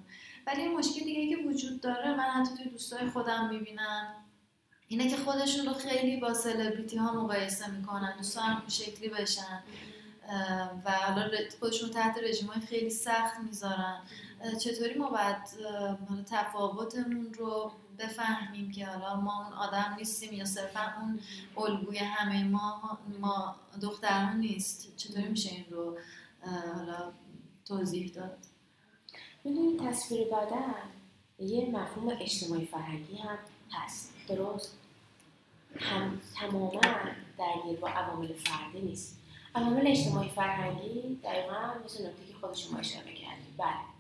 ولی 0.47 0.63
یه 0.63 0.69
مشکل 0.69 1.05
دیگه 1.05 1.37
که 1.37 1.43
وجود 1.49 1.81
داره 1.81 2.15
من 2.17 2.25
حتی 2.25 2.57
توی 2.57 2.71
دوستای 2.71 3.11
خودم 3.11 3.49
می‌بینم 3.49 4.15
اینه 4.89 5.11
که 5.11 5.17
خودشون 5.17 5.67
رو 5.67 5.73
خیلی 5.73 6.17
با 6.17 6.35
سلبریتی 6.35 6.97
ها 6.97 7.13
مقایسه 7.13 7.71
می‌کنن 7.71 8.17
دوست 8.17 8.39
هم 8.39 8.63
شکلی 8.69 9.09
بشن. 9.09 9.63
و 10.85 10.91
حالا 10.91 11.31
خودشون 11.61 11.91
تحت 11.91 12.17
رژیم 12.23 12.49
های 12.49 12.61
خیلی 12.61 12.91
سخت 12.91 13.41
می‌ذارن. 13.41 14.01
چطوری 14.61 14.95
ما 14.95 15.11
باید 15.11 15.37
تفاوتمون 16.31 17.35
رو 17.35 17.73
بفهمیم 17.99 18.71
که 18.71 18.87
حالا 18.87 19.21
ما 19.21 19.45
اون 19.45 19.53
آدم 19.53 19.95
نیستیم 19.99 20.33
یا 20.33 20.45
صرفا 20.45 20.95
اون 21.01 21.21
الگوی 21.57 21.99
همه 21.99 22.45
ما 22.45 22.99
ما 23.21 23.57
دختران 23.83 24.37
نیست. 24.37 24.97
چطوری 24.97 25.29
میشه 25.29 25.51
این 25.51 25.65
رو 25.71 25.99
حالا 26.75 27.13
توضیح 27.65 28.13
داد؟ 28.13 28.39
می‌دونید 29.45 29.89
تصویر 29.89 30.27
بدن 30.29 30.75
یه 31.39 31.71
مفهوم 31.71 32.17
اجتماعی 32.21 32.67
فرهنگی 32.67 33.17
هم 33.17 33.39
هست. 33.73 34.15
درست؟ 34.29 34.75
هم 35.77 36.21
تماما 36.35 36.81
درگیر 37.39 37.81
با 37.81 37.89
عوامل 37.89 38.33
فردی 38.33 38.81
نیست. 38.81 39.19
عوامل 39.55 39.87
اجتماعی 39.87 40.29
فرهنگی 40.29 41.21
دقیقا 41.25 41.75
مثل 41.85 42.07
نکته 42.07 42.27
که 42.29 42.35
خود 42.41 42.55
شما 42.55 42.79
اشاره 42.79 43.13
کردید 43.13 43.57
بله. 43.59 43.98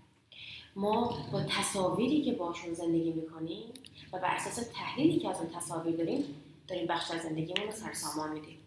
ما 0.78 1.14
با 1.32 1.42
تصاویری 1.42 2.22
که 2.22 2.32
باشون 2.32 2.74
زندگی 2.74 3.10
می‌کنیم 3.10 3.64
و 4.12 4.18
بر 4.18 4.34
اساس 4.34 4.68
تحلیلی 4.74 5.18
که 5.18 5.28
از 5.28 5.40
اون 5.40 5.50
تصاویر 5.50 5.96
داریم 5.96 6.24
داریم 6.68 6.86
بخش 6.86 7.10
از 7.10 7.22
زندگیمون 7.22 7.66
رو 7.66 7.72
سرسامان 7.72 8.32
میدیم. 8.32 8.58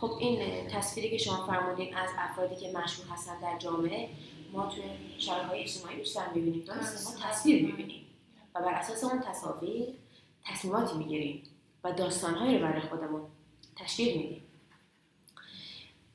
خب 0.00 0.10
این 0.20 0.68
تصویری 0.68 1.10
که 1.10 1.18
شما 1.18 1.46
فرمودین 1.46 1.96
از 1.96 2.10
افرادی 2.18 2.56
که 2.56 2.72
مشهور 2.72 3.08
هستن 3.10 3.40
در 3.40 3.58
جامعه 3.58 4.08
ما 4.52 4.66
توی 4.66 4.82
های 5.48 5.60
اجتماعی 5.60 5.96
بیشتر 5.96 6.32
می‌بینیم. 6.34 6.64
درسته 6.64 7.10
ما 7.10 7.28
تصویر 7.28 7.66
می‌بینیم. 7.66 8.06
و 8.54 8.60
بر 8.60 8.74
اساس 8.74 9.04
اون 9.04 9.20
تصاویر 9.20 9.88
تصمیماتی 10.44 10.98
می‌گیریم 10.98 11.42
و 11.84 11.92
داستانهایی 11.92 12.58
رو 12.58 12.66
برای 12.66 12.80
خودمون 12.80 13.20
تشکیل 13.76 14.16
میدیم. 14.16 14.42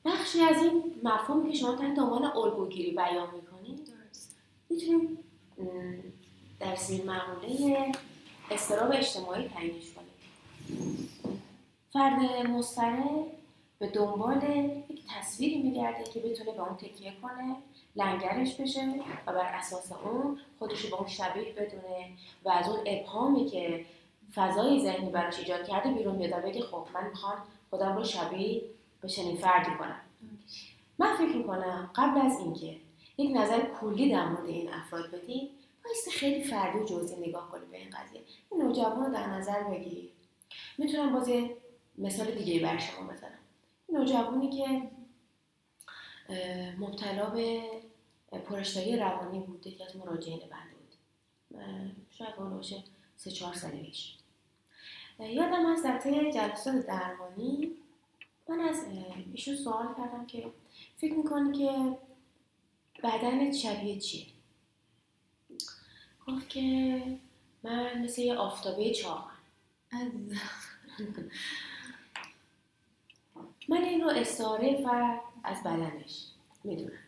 بخشی 0.04 0.40
از 0.40 0.62
این 0.62 0.82
مفهومی 1.02 1.52
که 1.52 1.58
شما 1.58 1.74
تحت 1.74 1.98
عنوان 1.98 2.24
الگوگیری 2.24 2.90
بیان 2.90 3.28
می‌کنید 3.34 3.88
می‌تونیم 4.70 5.18
در 6.60 6.76
زیر 6.76 7.04
مقوله 7.04 7.92
استراب 8.50 8.92
اجتماعی 8.92 9.48
تعیینش 9.48 9.92
کنیم 9.92 10.12
فرد 11.92 12.46
مستره 12.46 13.26
به 13.78 13.86
دنبال 13.86 14.42
یک 14.88 15.02
تصویری 15.08 15.62
میگرده 15.62 16.04
که 16.04 16.20
بتونه 16.20 16.52
به 16.52 16.60
اون 16.60 16.76
تکیه 16.76 17.12
کنه 17.22 17.56
لنگرش 17.96 18.54
بشه 18.54 18.80
و 19.26 19.32
بر 19.32 19.54
اساس 19.54 19.92
اون 19.92 20.38
خودش 20.58 20.86
به 20.86 20.96
اون 20.96 21.08
شبیه 21.08 21.52
بدونه 21.52 22.06
و 22.44 22.50
از 22.50 22.68
اون 22.68 22.80
ابهامی 22.86 23.46
که 23.46 23.84
فضای 24.34 24.82
ذهنی 24.82 25.10
براش 25.10 25.38
ایجاد 25.38 25.68
کرده 25.68 25.92
بیرون 25.92 26.18
بیاد 26.18 26.32
و 26.32 26.48
بگه 26.48 26.62
خب 26.62 26.86
من 26.94 27.08
می‌خوام 27.08 27.36
خودم 27.70 27.96
رو 27.96 28.04
شبیه 28.04 28.62
به 29.00 29.08
چنین 29.08 29.36
فردی 29.36 29.70
کنم. 29.78 30.00
من 30.98 31.16
فکر 31.16 31.36
می‌کنم 31.36 31.90
قبل 31.94 32.20
از 32.20 32.38
اینکه 32.38 32.76
یک 33.18 33.36
نظر 33.36 33.60
کلی 33.80 34.10
در 34.10 34.28
مورد 34.28 34.46
این 34.46 34.72
افراد 34.72 35.10
بدیم 35.10 35.50
بایستی 35.84 36.10
خیلی 36.10 36.44
فردی 36.44 36.78
و 36.78 36.84
جزئی 36.84 37.28
نگاه 37.28 37.50
کنیم 37.50 37.70
به 37.70 37.76
این 37.76 37.90
قضیه. 37.90 38.20
این 38.50 38.62
نوجوان 38.62 39.06
رو 39.06 39.12
در 39.12 39.26
نظر 39.26 39.62
بگیر. 39.62 40.10
می‌تونم 40.78 41.12
باز 41.12 41.30
مثال 41.98 42.30
دیگه 42.30 42.60
بر 42.60 42.78
شما 42.78 43.12
بزنم. 43.12 43.38
نوجوانی 43.88 44.50
که 44.50 44.82
مبتلا 46.78 47.30
به 47.30 47.62
پرشتایی 48.48 48.96
روانی 48.96 49.40
بود 49.40 49.66
یکی 49.66 49.84
از 49.84 49.96
مراجعین 49.96 50.38
بنده 50.38 50.74
بود. 50.74 50.96
شاید 52.10 52.36
باشه 52.36 52.82
سه 53.16 53.30
چهار 53.30 53.54
سالگیش 53.54 54.16
یادم 55.18 55.66
از 55.66 55.82
در 55.82 55.98
طی 55.98 56.32
جلسات 56.32 56.86
درمانی 56.86 57.76
من 58.48 58.60
از 58.60 58.84
ایشون 59.32 59.56
سوال 59.56 59.94
کردم 59.96 60.26
که 60.26 60.52
فکر 60.96 61.14
می‌کنی 61.14 61.58
که 61.58 61.98
بدنت 63.02 63.54
شبیه 63.54 63.98
چیه؟ 63.98 64.26
گفت 66.26 66.48
که 66.48 67.02
من 67.62 68.02
مثل 68.02 68.22
یه 68.22 68.34
آفتابه 68.34 68.90
چاقم. 68.90 69.30
من 73.68 73.84
این 73.84 74.00
رو 74.00 74.10
استعاره 74.10 74.82
فرد 74.82 75.20
از 75.44 75.62
بدنش 75.62 76.26
می‌دونم. 76.64 76.98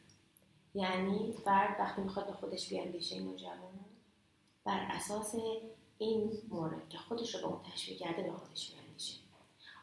یعنی 0.75 1.33
فرد 1.45 1.81
وقتی 1.81 2.03
می‌خواد 2.03 2.27
به 2.27 2.33
خودش 2.33 2.69
بیاندیشه 2.69 3.15
این 3.15 3.25
نوجوان 3.25 3.85
بر 4.65 4.87
اساس 4.91 5.35
این 5.99 6.31
مورد 6.49 6.89
که 6.89 6.99
خودش 6.99 7.35
رو 7.35 7.41
به 7.41 7.47
اون 7.47 7.63
تشبیه 7.73 7.97
کرده 7.97 8.23
به 8.23 8.33
خودش 8.33 8.73
بیاندیشه 8.73 9.15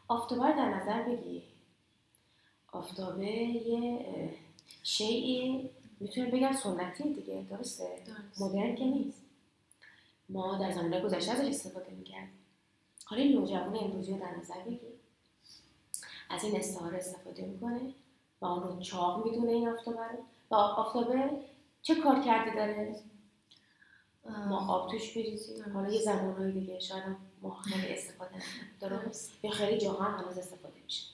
آفتابه 0.08 0.42
در 0.42 0.70
نظر 0.70 1.04
بگیر. 1.04 1.44
آفتابه 2.72 3.28
یه 3.28 4.06
شیعی 4.84 5.70
می‌تونم 6.02 6.32
بگم 6.32 6.54
سنتی 6.54 7.14
دیگه 7.14 7.46
درسته؟ 7.50 8.04
مدرن 8.40 8.76
که 8.76 8.86
نیست. 8.86 9.22
ما 10.30 10.58
در 10.58 10.72
زمانه 10.72 11.02
گذشته 11.02 11.32
ازش 11.32 11.48
استفاده 11.48 11.92
می‌کردیم. 11.92 12.40
حالا 13.06 13.22
این 13.22 13.38
نوجوان 13.38 13.78
امروزی 13.78 14.12
رو 14.12 14.20
در 14.20 14.36
نظر 14.38 14.60
بگیر. 14.60 14.80
از 16.30 16.44
این 16.44 16.56
استعاره 16.56 16.98
استفاده 16.98 17.46
می‌کنه 17.46 17.82
و 18.42 18.46
اون 18.46 18.64
رو 18.64 18.82
چاق 18.82 19.26
می‌دونه 19.26 19.52
این 19.52 19.70
آفتابه. 19.70 19.98
رو 19.98 20.18
و 20.52 20.56
آفتابه 20.56 21.30
چه 21.82 21.96
کار 21.96 22.22
کرده 22.24 22.56
داره؟ 22.56 22.96
ما 24.26 24.74
آب 24.74 24.92
توش 24.92 25.18
بریزیم. 25.18 25.74
حالا 25.74 25.94
یه 25.94 26.02
زمانهای 26.02 26.52
دیگه 26.52 26.80
شاید 26.80 27.04
ما 27.42 27.56
خیلی 27.56 27.94
استفاده 27.94 28.36
درست. 28.80 29.32
یا 29.44 29.52
خیلی 29.52 29.78
جاها 29.78 30.04
هم 30.04 30.24
هنوز 30.24 30.38
استفاده 30.38 30.80
میشه. 30.84 31.06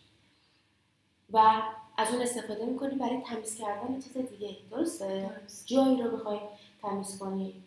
و 1.34 1.62
از 1.98 2.14
اون 2.14 2.22
استفاده 2.22 2.66
می‌کنی 2.66 2.96
برای 2.96 3.22
تمیز 3.22 3.56
کردن 3.56 4.02
چیز 4.02 4.18
دیگه. 4.18 4.58
درسته؟ 4.72 5.32
جایی 5.66 6.02
رو 6.02 6.18
بخوای 6.18 6.40
تمیز 6.82 7.18
کنی 7.20 7.64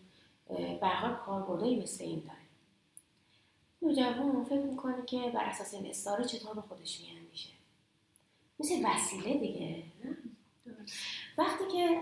به 0.81 0.87
هر 0.87 1.15
کاربردی 1.15 1.77
مثل 1.77 2.05
این 2.05 2.19
داره. 2.21 2.41
نوجوان 3.83 4.45
فکر 4.45 4.63
می‌کنه 4.63 5.07
که 5.07 5.19
بر 5.35 5.45
اساس 5.45 5.75
این 5.75 5.87
استاره 5.87 6.25
چطور 6.25 6.55
به 6.55 6.61
خودش 6.61 7.01
میشه 7.31 7.49
مثل 8.61 8.75
وسیله 8.85 9.39
دیگه 9.39 9.83
نه؟ 10.05 10.17
وقتی 11.39 11.65
که 11.73 12.01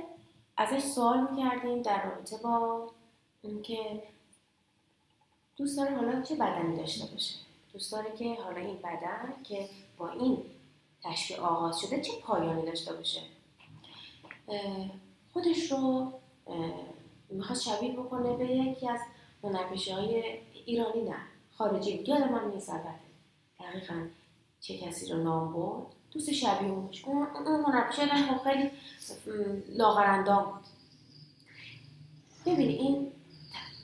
ازش 0.57 0.83
سوال 0.83 1.31
می‌کردیم 1.31 1.83
در 1.83 2.07
رابطه 2.07 2.37
با 2.37 2.91
اینکه 3.43 4.03
دوست 5.57 5.77
داره 5.77 5.97
حالا 5.97 6.23
چه 6.23 6.35
بدنی 6.35 6.77
داشته 6.77 7.07
باشه. 7.07 7.35
دوست 7.73 7.93
داره 7.93 8.17
که 8.17 8.35
حالا 8.35 8.57
این 8.57 8.77
بدن 8.77 9.35
که 9.45 9.69
با 9.99 10.11
این 10.11 10.43
تشبیه 11.03 11.41
آغاز 11.41 11.81
شده 11.81 12.01
چه 12.01 12.13
پایانی 12.23 12.67
داشته 12.67 12.93
باشه؟ 12.93 13.21
خودش 15.33 15.73
رو 15.73 16.13
می‌خواست 17.31 17.63
شبیه 17.63 17.93
بکنه 17.93 18.37
به 18.37 18.47
یکی 18.47 18.89
از 18.89 19.01
هنرپیشه 19.43 19.95
های 19.95 20.39
ایرانی 20.67 21.03
نه 21.03 21.17
خارجی. 21.53 22.05
یادم 22.07 22.35
هم 22.35 22.51
نیست 22.51 22.71
البته. 22.71 23.01
دقیقا 23.61 24.07
چه 24.61 24.79
کسی 24.79 25.13
رو 25.13 25.23
نام 25.23 25.53
برد. 25.53 25.87
دوست 26.11 26.33
شبیه 26.33 26.69
اون 26.69 26.87
باشه 26.87 27.09
اون 27.09 27.65
هنرپیشه 27.65 28.07
خب 28.07 28.45
خیلی 28.45 28.71
لاغرندام 29.77 30.45
بود. 30.45 30.65
ببینید 32.47 32.81
این 32.81 33.13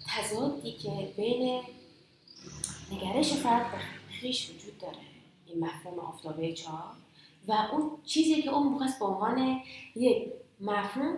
تضادی 0.06 0.72
که 0.72 1.12
بین 1.16 1.62
نگرش 2.92 3.32
فرد 3.32 3.72
به 3.72 3.78
خیش 4.12 4.50
وجود 4.50 4.78
داره. 4.78 4.98
این 5.46 5.64
مفهوم 5.64 5.98
آفتابه 5.98 6.52
چهار. 6.52 6.92
و 7.48 7.52
اون 7.72 7.90
چیزی 8.04 8.42
که 8.42 8.50
اون 8.50 8.72
می‌خواست 8.72 8.98
به 8.98 9.04
عنوان 9.04 9.60
یک 9.96 10.32
مفهوم 10.60 11.16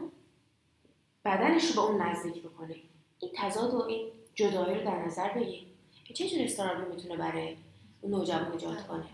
بدنش 1.25 1.65
رو 1.65 1.75
به 1.75 1.81
اون 1.81 2.03
نزدیک 2.03 2.43
بکنه. 2.43 2.77
این 3.19 3.31
تضاد 3.37 3.75
و 3.75 3.83
این 3.83 4.09
جدایی 4.35 4.79
رو 4.79 4.85
در 4.85 5.07
نظر 5.07 5.29
بگیر. 5.29 5.67
که 6.05 6.15
چه 6.15 6.29
جور 6.29 6.41
استرابی 6.43 6.95
می‌تونه 6.95 7.17
برای 7.17 7.57
نوجوان 8.03 8.53
ایجاد 8.53 8.87
کنه؟ 8.87 9.05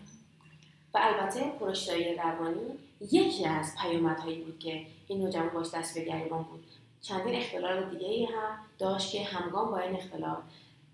و 0.95 0.99
البته 1.03 1.41
پرشتایی 1.61 2.15
روانی 2.15 2.79
یکی 3.11 3.47
از 3.47 3.75
پیامدهایی 3.83 4.45
بود 4.45 4.59
که 4.59 4.87
این 5.09 5.21
نوجوان 5.23 5.49
باش 5.49 5.71
دست 5.75 5.99
به 5.99 6.05
گریبان 6.05 6.43
بود. 6.43 6.65
چندین 7.03 7.35
اختلال 7.35 7.91
دیگه 7.91 8.07
ای 8.07 8.25
هم 8.25 8.59
داشت 8.79 9.13
که 9.13 9.25
همگام 9.25 9.71
با 9.71 9.79
این 9.79 9.97
اختلال 9.97 10.37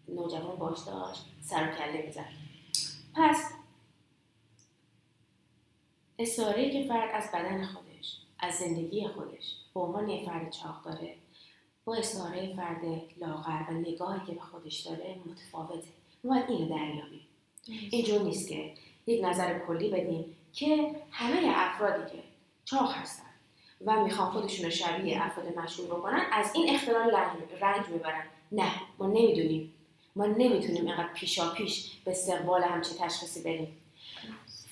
نوجوان 0.09 0.57
باش 0.57 0.79
داشت 0.79 1.25
سر 1.43 1.69
و 1.69 1.77
کله 1.77 2.03
می‌زد. 2.07 2.29
پس 3.15 3.53
استعاره 6.19 6.71
که 6.71 6.89
فرد 6.89 7.11
از 7.15 7.31
بدن 7.33 7.65
خودش 7.65 8.17
از 8.39 8.55
زندگی 8.55 9.09
خودش 9.09 9.55
به 9.75 9.81
عنوان 9.81 10.09
یه 10.09 10.25
فرد 10.27 10.51
چاق 10.53 10.85
داره. 10.85 11.15
با 11.85 11.95
استعاره 11.95 12.57
فرد 12.57 12.85
لاغر 13.21 13.71
و 13.71 13.73
نگاهی 13.73 14.21
که 14.27 14.33
به 14.33 14.41
خودش 14.41 14.81
داره 14.81 15.17
متفاوته. 15.27 15.89
ما 16.25 16.35
باید 16.35 16.51
اینو 16.51 16.69
دریابیم. 16.69 17.27
اینجور 17.91 18.23
نیست 18.23 18.49
که 18.49 18.73
یک 19.07 19.25
نظر 19.25 19.59
کلی 19.59 19.91
بدیم 19.91 20.37
که 20.53 20.95
همه 21.11 21.43
افرادی 21.45 22.17
که 22.17 22.23
چاق 22.65 22.93
هستن 22.93 23.29
و 23.85 24.05
می‌خوان 24.05 24.31
خودشون 24.31 24.65
رو 24.65 24.71
شبیه 24.71 25.27
افراد 25.27 25.59
مشهور 25.59 25.89
بکنن 25.89 26.23
از 26.33 26.55
این 26.55 26.75
اختلال 26.75 27.11
رنج 27.61 27.89
می‌برن. 27.89 28.25
نه 28.53 28.71
ما 28.99 29.07
نمی‌دونیم. 29.07 29.75
ما 30.17 30.27
نمی‌تونیم 30.27 30.87
اینقدر 30.87 31.13
پیشا 31.13 31.51
پیش 31.51 31.91
به 32.05 32.11
استقبال 32.11 32.63
همچین 32.63 32.97
تشخیصی 32.99 33.43
بریم 33.43 33.77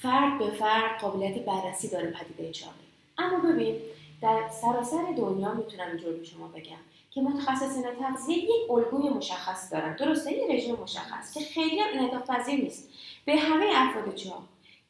فرد 0.02 0.38
به 0.38 0.50
فرد 0.50 1.00
قابلیت 1.00 1.44
بررسی 1.44 1.88
داره 1.88 2.10
پدیده 2.10 2.52
چاقی 2.52 2.86
اما 3.18 3.38
ببین 3.38 3.76
در 4.22 4.48
سراسر 4.48 5.02
دنیا 5.16 5.54
می‌تونم 5.54 5.86
اینجور 5.88 6.12
به 6.12 6.24
شما 6.24 6.48
بگم 6.48 6.76
که 7.10 7.20
متخصصین 7.20 7.82
تغذیه 8.00 8.38
یک 8.38 8.70
الگوی 8.70 9.08
مشخص 9.08 9.72
دارن. 9.72 9.96
درسته؟ 9.96 10.32
یه 10.32 10.56
رژیم 10.56 10.74
مشخص 10.74 11.34
که 11.34 11.40
خیلی 11.40 11.78
هم 11.78 11.88
انعطاف 11.98 12.30
پذیر 12.30 12.60
نیست. 12.60 12.88
به 13.24 13.36
همه 13.36 13.66
افراد 13.74 14.14
چاق 14.14 14.42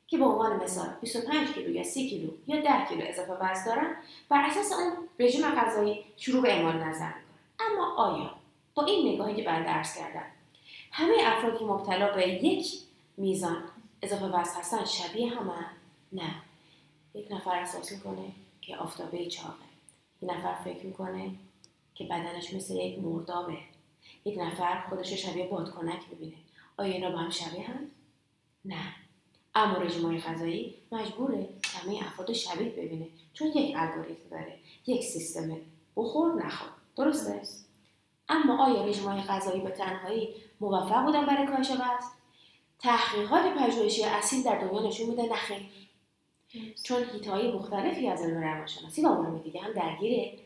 که 0.09 0.19
به 0.19 0.25
عنوان 0.25 0.63
مثال 0.63 0.89
25 1.01 1.49
کیلو 1.49 1.71
یا 1.71 1.83
30 1.83 2.11
کیلو 2.11 2.31
یا 2.47 2.61
10 2.61 2.85
کیلو 2.89 3.05
اضافه 3.07 3.33
وزن 3.33 3.65
دارن 3.67 3.97
بر 4.29 4.45
اساس 4.45 4.73
اون 4.73 4.93
رژیم 5.19 5.51
غذایی 5.51 6.05
شروع 6.17 6.43
به 6.43 6.53
اعمال 6.53 6.75
نظر 6.75 7.07
می‌کنن. 7.07 7.71
اما 7.71 7.95
آیا 7.97 8.31
با 8.75 8.85
این 8.85 9.15
نگاهی 9.15 9.37
که 9.37 9.43
بنده 9.43 9.67
درس 9.67 9.99
کردم 9.99 10.27
همه 10.93 11.15
افرادی 11.21 11.65
مبتلا 11.65 12.13
به 12.15 12.28
یک 12.28 12.73
میزان 13.17 13.63
اضافه 14.02 14.25
وزن 14.25 14.61
هستن 14.61 14.85
شبیه 14.85 15.30
همه. 15.30 15.67
نه. 16.13 16.35
یک 17.15 17.32
نفر 17.32 17.59
احساس 17.59 17.93
می‌کنه 17.93 18.32
که 18.61 18.76
آفتابه 18.76 19.26
چاقه. 19.26 19.67
یک 20.23 20.30
نفر 20.30 20.54
فکر 20.54 20.87
می‌کنه 20.87 21.30
که 21.95 22.04
بدنش 22.04 22.54
مثل 22.54 22.75
یک 22.75 22.99
مردابه. 22.99 23.59
یک 24.25 24.39
نفر 24.39 24.80
خودش 24.89 25.13
شبیه 25.13 25.47
بادکنک 25.47 26.00
می‌بینه. 26.11 26.37
آیا 26.76 26.93
اینا 26.95 27.11
با 27.11 27.19
هم 27.19 27.30
شبیه 27.30 27.63
هم؟ 27.63 27.91
نه. 28.65 28.95
اما 29.54 29.78
رژیم 29.78 30.19
غذایی 30.19 30.75
مجبوره 30.93 31.49
همه 31.65 32.06
افراد 32.06 32.32
شبیه 32.32 32.71
ببینه. 32.71 33.06
چون 33.35 33.47
یک 33.49 33.76
الگوریتم 33.78 34.28
داره. 34.30 34.59
یک 34.87 35.04
سیستم 35.04 35.56
بخور 35.97 36.45
نخور. 36.45 36.69
درسته؟ 36.97 37.43
اما 38.28 38.65
آیا 38.67 38.85
رژیم 38.85 39.23
غذایی 39.23 39.61
به 39.61 39.71
تنهایی 39.71 40.35
موفق 40.61 41.04
بودن 41.04 41.26
برای 41.26 41.47
کاهش 41.47 41.71
وزن؟ 41.71 42.17
تحقیقات 42.78 43.54
پژوهشی 43.54 44.04
اصیل 44.04 44.43
در 44.43 44.58
دنیا 44.58 44.89
نشون 44.89 45.10
میده 45.10 45.23
نخیر 45.32 45.58
چون 46.82 47.04
هیتهای 47.12 47.52
مختلفی 47.52 48.08
از 48.08 48.23
علم 48.23 48.43
روانشناسی 48.43 49.02
و 49.02 49.08
علوم 49.08 49.39
دیگه 49.39 49.60
هم 49.60 49.73
درگیر 49.73 50.39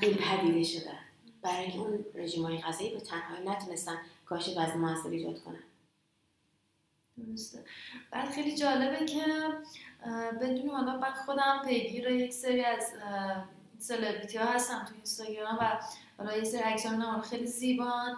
این 0.00 0.14
پدیده 0.16 0.64
شدن 0.64 0.98
برای 1.42 1.62
اینکه 1.62 1.78
اون 1.78 2.04
رژیم 2.14 2.44
های 2.44 2.58
غذایی 2.58 2.90
به 2.90 3.00
تنهایی 3.00 3.48
نتونستن 3.48 3.98
کاهش 4.26 4.48
وزن 4.48 4.78
موثر 4.78 5.08
ایجاد 5.08 5.42
کنن. 5.42 5.62
درسته. 7.16 7.64
بعد 8.10 8.30
خیلی 8.30 8.56
جالبه 8.56 9.06
که 9.06 9.24
بدون 10.40 10.68
حالا 10.68 10.96
من 10.96 11.12
خودم 11.12 11.62
پیگیر 11.64 12.10
یک 12.10 12.32
سری 12.32 12.64
از 12.64 12.92
سلبریتی 13.78 14.38
ها 14.38 14.44
هستم 14.44 14.84
تو 14.84 14.94
اینستاگرام 14.94 15.58
و 15.60 15.80
حالا 16.18 16.36
یه 16.36 16.44
سری 16.44 16.60
عکس 16.60 16.86
خیلی 17.30 17.46
زیبان. 17.46 18.16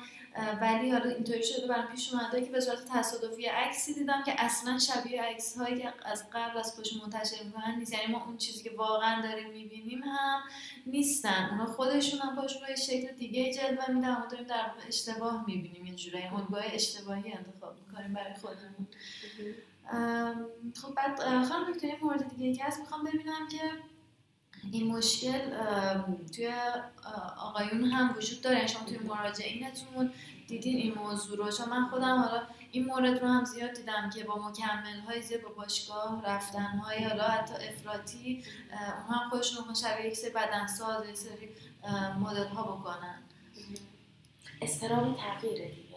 ولی 0.60 0.90
حالا 0.90 1.10
اینطوری 1.10 1.42
شده 1.42 1.66
برام 1.66 1.86
پیش 1.86 2.14
اومده 2.14 2.44
که 2.44 2.50
به 2.50 2.60
صورت 2.60 2.78
تصادفی 2.92 3.46
عکسی 3.46 3.94
دیدم 3.94 4.22
که 4.22 4.44
اصلا 4.44 4.78
شبیه 4.78 5.22
عکس 5.22 5.58
هایی 5.58 5.78
که 5.82 5.92
از 6.04 6.24
قبل 6.32 6.58
از 6.58 6.74
خوش 6.74 6.92
منتشر 7.02 7.42
می‌کنن 7.44 7.74
نیست. 7.78 7.92
یعنی 7.92 8.12
ما 8.12 8.24
اون 8.24 8.36
چیزی 8.36 8.62
که 8.64 8.70
واقعا 8.76 9.22
داریم 9.22 9.50
می‌بینیم 9.50 10.02
هم 10.02 10.40
نیستن. 10.86 11.48
اونا 11.50 11.66
خودشون 11.66 12.20
هم 12.20 12.36
پاشون 12.36 12.62
یه 12.68 12.76
شکل 12.76 13.12
دیگه 13.12 13.54
جلوه 13.54 13.90
میدن. 13.90 14.18
ما 14.18 14.26
داریم 14.26 14.46
در 14.46 14.66
واقع 14.66 14.88
اشتباه 14.88 15.44
می‌بینیم. 15.46 15.86
یه 15.86 15.94
جورایی 15.94 16.26
الگوهای 16.26 16.74
اشتباهی 16.74 17.32
انتخاب 17.32 17.76
می‌کنیم 17.88 18.12
برای 18.12 18.34
خودمون. 18.34 18.86
خب 20.82 20.94
بعد 20.94 21.18
خانم 21.48 21.72
دکتر 21.72 21.88
مورد 22.02 22.36
دیگه 22.36 22.54
که 22.58 22.64
هست 22.64 22.80
می‌خوام 22.80 23.04
ببینم 23.04 23.48
که 23.50 23.60
این 24.72 24.92
مشکل 24.96 25.40
توی 26.36 26.52
آقایون 27.38 27.84
هم 27.84 28.14
وجود 28.16 28.40
داره. 28.40 28.66
شما 28.66 28.84
توی 28.84 28.98
مراجعینتون 28.98 30.12
دیدین 30.48 30.76
این 30.76 30.94
موضوع 30.94 31.36
رو. 31.36 31.52
چون 31.52 31.68
من 31.68 31.86
خودم 31.86 32.20
حالا 32.20 32.42
این 32.72 32.84
مورد 32.86 33.18
رو 33.22 33.28
هم 33.28 33.44
زیاد 33.44 33.72
دیدم 33.72 34.10
که 34.10 34.24
با 34.24 34.48
مکمل 34.48 35.00
های 35.00 35.22
زیاد 35.22 35.42
با 35.42 35.48
باشگاه 35.48 36.22
رفتن 36.26 36.78
های 36.78 37.04
حالا 37.04 37.24
حتی 37.24 37.54
افراطی 37.54 38.44
اون 38.72 39.16
هم 39.16 39.30
خودشون 39.30 39.64
رو 39.68 39.74
شبیه 39.74 40.06
یک 40.06 40.16
سری 40.16 40.30
بدن 40.30 40.66
ساز 40.66 41.08
یک 41.08 41.16
سری 41.16 41.48
مدل 42.18 42.46
ها 42.46 42.62
بکنن. 42.62 43.22
استرام 44.62 45.14
تغییره 45.14 45.68
دیگه. 45.68 45.96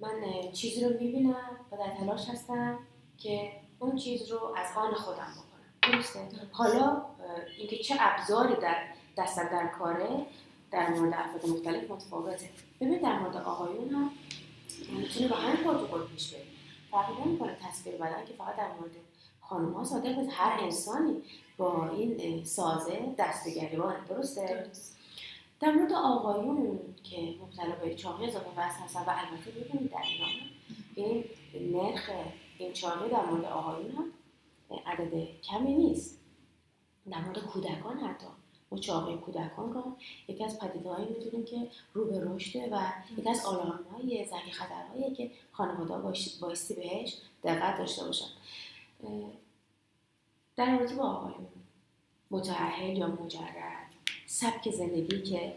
من 0.00 0.12
چیزی 0.52 0.84
رو 0.84 0.90
می‌بینم 0.90 1.50
و 1.72 1.76
در 1.76 1.96
تلاش 1.98 2.28
هستم 2.28 2.78
که 3.18 3.52
اون 3.78 3.96
چیز 3.96 4.30
رو 4.32 4.54
از 4.56 4.66
آن 4.76 4.94
خودم 4.94 5.16
بکنم. 5.16 5.49
درسته 5.90 6.20
حالا 6.52 7.02
اینکه 7.58 7.76
چه 7.76 7.96
ابزاری 7.98 8.54
در 8.54 8.76
دست 9.16 9.38
در 9.38 9.66
کاره 9.66 10.26
در 10.70 10.90
مورد 10.90 11.14
افراد 11.14 11.46
مختلف 11.46 11.90
متفاوته. 11.90 12.50
ببین 12.80 12.98
در 12.98 13.18
مورد 13.18 13.36
آقایون 13.36 13.90
هم 13.90 14.10
می‌تونه 14.88 15.28
با 15.28 15.36
همین 15.36 15.56
پروتکل 15.56 16.06
پیش 16.06 16.34
بره. 16.34 16.42
فرقی 16.90 17.12
نمی‌کنه 17.24 17.56
تصویر 17.68 17.96
بدن 17.96 18.24
که 18.28 18.34
فقط 18.38 18.56
در 18.56 18.68
مورد 18.68 18.90
خانم 19.40 19.72
ها 19.72 19.84
صادق 19.84 20.14
بود 20.14 20.28
هر 20.30 20.60
انسانی 20.60 21.22
با 21.56 21.88
این 21.88 22.44
سازه 22.44 23.14
دست 23.18 23.48
گریبانه 23.48 23.96
درسته؟ 24.08 24.70
در 25.60 25.72
مورد 25.72 25.92
آقایون 25.92 26.80
که 27.02 27.34
مبتلا 27.42 27.74
به 27.84 27.94
چاقی 27.94 28.26
اضافه 28.26 28.50
وزن 28.50 28.84
هستن 28.84 29.00
و 29.00 29.10
البته 29.10 29.50
ببینید 29.50 29.90
در 29.92 30.02
ایران 30.02 30.30
این 30.94 31.24
نرخ 31.72 32.10
این 32.58 32.72
چاقی 32.72 33.10
در 33.10 33.24
مورد 33.24 33.44
آقایون 33.44 33.90
هم 33.90 34.04
عدد 34.86 35.40
کمی 35.42 35.74
نیست. 35.74 36.20
در 37.10 37.20
مورد 37.20 37.38
کودکان 37.38 37.98
حتی. 37.98 38.26
ما 38.72 38.78
چاقی 38.78 39.16
کودکان 39.16 39.72
رو 39.72 39.96
یکی 40.28 40.44
از 40.44 40.58
پدیدههایی 40.58 41.08
می‌دونیم 41.08 41.44
که 41.44 41.70
رو 41.94 42.04
به 42.04 42.20
رشده 42.24 42.68
و 42.72 42.80
یکی 43.18 43.30
از 43.30 43.46
آلارمهای 43.46 44.24
زنگ 44.24 44.50
خطرهایی 44.52 45.14
که 45.14 45.30
خانواده 45.52 45.94
بایستی 46.40 46.74
بهش 46.74 47.16
دقت 47.44 47.78
داشته 47.78 48.04
باشن. 48.04 48.28
در 50.56 50.70
مورد 50.74 50.96
با 50.96 51.04
آقایون 51.04 51.46
متعهد 52.30 52.98
یا 52.98 53.06
مجرد 53.06 53.90
سبک 54.26 54.70
زندگی 54.70 55.22
که 55.22 55.56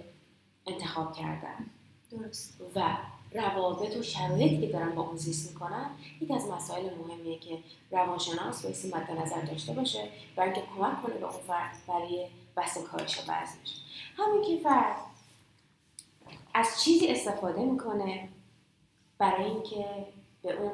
انتخاب 0.68 1.16
کردن. 1.16 1.66
درست. 2.12 2.62
و 2.76 2.98
روابط 3.34 3.98
و 3.98 4.04
شرایطی 4.04 4.62
که 4.62 4.68
دارن 4.68 4.96
با 4.96 5.02
اون 5.02 5.16
زیست 5.16 5.52
می‌کنن 5.52 5.90
یکی 6.22 6.34
از 6.34 6.48
مسائل 6.48 6.90
مهمیه 6.98 7.40
که 7.40 7.58
روانشناس 7.92 8.64
بایستی 8.64 8.88
مد 8.88 9.12
نظر 9.12 9.42
داشته 9.42 9.74
باشه 9.74 10.10
برای 10.36 10.54
اینکه 10.54 10.68
کمک 10.76 11.02
کنه 11.02 11.14
به 11.14 11.26
اون 11.26 11.42
فرد 11.48 11.76
برای 11.88 12.28
بحث 12.56 12.78
کاهش 12.78 13.20
وزنش. 13.20 13.82
همین 14.18 14.42
که 14.42 14.64
فرد 14.64 14.96
از 16.54 16.84
چیزی 16.84 17.08
استفاده 17.08 17.62
می‌کنه 17.62 18.30
برای 19.18 19.46
اینکه 19.46 19.86
به 20.44 20.54
اون 20.54 20.72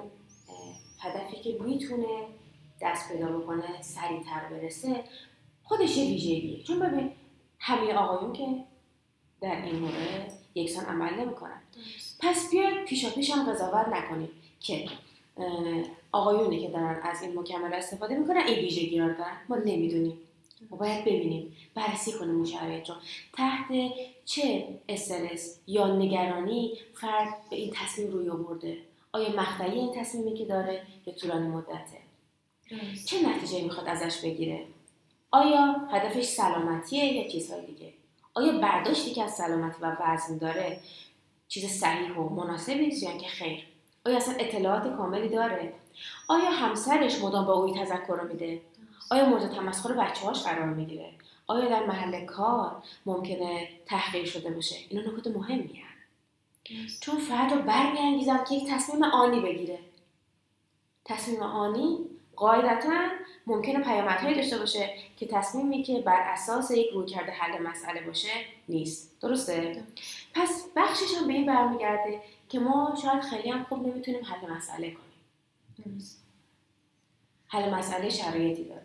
هدفی 1.00 1.36
که 1.36 1.58
می‌تونه 1.64 2.28
دست 2.82 3.12
پیدا 3.12 3.38
بکنه 3.38 3.82
سریعتر 3.82 4.50
برسه 4.52 5.04
خودش 5.64 5.98
یه 5.98 6.06
ویژگیه. 6.06 6.64
چون 6.64 6.80
ببین 6.80 7.12
همه 7.60 7.94
آقایون 7.94 8.34
که 8.34 8.64
در 9.42 9.62
این 9.66 9.76
مورد 9.76 10.34
یکسان 10.56 10.86
عمل 10.86 11.14
نمی‌کنن. 11.14 11.62
پس 12.20 12.52
بیا 12.52 12.70
پیشا 12.88 13.10
پیش 13.10 13.30
هم 13.30 13.52
قضاوت 13.52 13.88
نکنیم 13.88 14.30
که 14.60 14.90
آقایونی 16.12 16.62
که 16.62 16.68
دارن 16.68 17.00
از 17.04 17.22
این 17.22 17.40
مکمل 17.40 17.74
استفاده 17.74 18.18
می‌کنن 18.18 18.48
این 18.48 18.60
ویژگی 18.60 19.00
رو 19.00 19.08
دارن. 19.08 19.38
ما 19.50 19.56
نمی‌دونیم. 19.56 20.18
ما 20.70 20.78
باید 20.78 21.02
ببینیم. 21.02 21.56
بررسی 21.76 22.12
کنیم 22.12 22.36
اون 22.36 22.46
شرایط 22.46 22.90
رو. 22.90 22.96
تحت 23.34 23.68
چه 24.26 24.68
استرس 24.90 25.60
یا 25.68 25.96
نگرانی 25.98 26.74
فرد 26.94 27.34
به 27.50 27.56
این 27.56 27.72
تصمیم 27.76 28.12
روی 28.12 28.30
آورده؟ 28.30 28.78
آیا 29.12 29.30
مقطعی 29.30 29.80
این 29.80 29.94
تصمیمی 29.94 30.34
که 30.34 30.46
داره 30.46 30.82
یا 31.06 31.14
طولانی 31.14 31.48
مدته؟ 31.48 32.00
چه 33.06 33.30
نتیجه 33.30 33.64
می‌خواد 33.64 33.88
ازش 33.88 34.22
بگیره؟ 34.22 34.66
آیا 35.32 35.76
هدفش 35.92 36.26
سلامتیه 36.26 37.06
یا 37.06 37.28
چیزهای 37.28 37.66
دیگه؟ 37.66 37.94
آیا 38.34 38.58
برداشتی 38.58 39.12
که 39.12 39.24
از 39.24 39.36
سلامتی 39.36 39.82
و 39.82 39.98
وزن 40.00 40.38
داره 40.38 40.80
چیز 41.50 41.66
صحیح 41.66 42.12
و 42.12 42.30
مناسبی 42.30 42.88
است 42.88 43.04
یا 43.04 43.10
اینکه 43.10 43.28
خیر. 43.28 43.66
آیا 44.06 44.18
اصلا 44.18 44.36
اطلاعات 44.40 44.98
کاملی 44.98 45.30
داره؟ 45.30 45.74
آیا 46.28 46.50
همسرش 46.50 47.22
مدام 47.22 47.46
با 47.46 47.54
اوی 47.54 47.86
تذکر 47.86 48.16
رو 48.16 48.28
میده؟ 48.28 48.62
آیا 49.12 49.26
مورد 49.26 49.52
تمسخر 49.52 49.94
بچه 49.94 50.26
هاش 50.26 50.44
قرار 50.44 50.66
می‌گیره؟ 50.66 51.12
آیا 51.48 51.70
در 51.70 51.86
محل 51.86 52.26
کار 52.26 52.84
ممکنه 53.06 53.70
تحقیر 53.86 54.26
شده 54.26 54.52
باشه؟ 54.52 54.76
اینا 54.90 55.12
نکات 55.12 55.28
مهمی 55.28 55.84
چون 57.02 57.18
فرد 57.18 57.54
رو 57.54 57.62
برمیانگیزم 57.62 58.44
که 58.50 58.56
یک 58.56 58.70
تصمیم 58.70 59.04
آنی 59.04 59.40
بگیره. 59.40 59.80
تصمیم 61.06 61.42
آنی 61.42 61.98
قاعدتا 62.36 63.10
ممکنه 63.48 63.80
پیامدهایی 63.80 64.36
داشته 64.36 64.58
باشه 64.58 64.90
که 65.18 65.28
تصمیمی 65.28 65.84
که 65.84 66.00
بر 66.00 66.22
اساس 66.22 66.72
یک 66.72 66.90
رویکرد 66.90 67.30
حل 67.30 67.62
مسئله 67.62 68.02
باشه 68.02 68.30
نیست. 68.70 69.22
درسته؟ 69.22 69.84
پس 70.34 70.66
بخشش 70.76 71.14
هم 71.20 71.28
به 71.28 71.34
این 71.34 71.46
برمیگرده 71.46 72.22
که 72.50 72.60
ما 72.60 72.98
شاید 73.02 73.22
خیلی 73.22 73.50
هم 73.50 73.64
خوب 73.64 73.88
نمی‌تونیم 73.88 74.26
حل 74.26 74.52
مسئله 74.52 74.92
کنیم. 74.92 75.10
حل 77.48 77.74
مسئله 77.74 78.10
شرایطی 78.10 78.64
داره. 78.64 78.82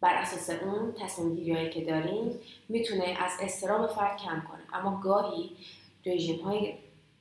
بر 0.00 0.14
اساس 0.14 0.50
اون 0.50 0.94
تصمیم 1.00 1.34
گیریهایی 1.34 1.70
که 1.70 1.84
داریم 1.84 2.40
می‌تونه 2.68 3.04
از 3.04 3.32
استراب 3.40 3.86
فرد 3.86 4.18
کم 4.18 4.42
کنه. 4.50 4.62
اما 4.72 5.00
گاهی 5.00 5.56
رژیم 6.06 6.40
های 6.40 6.74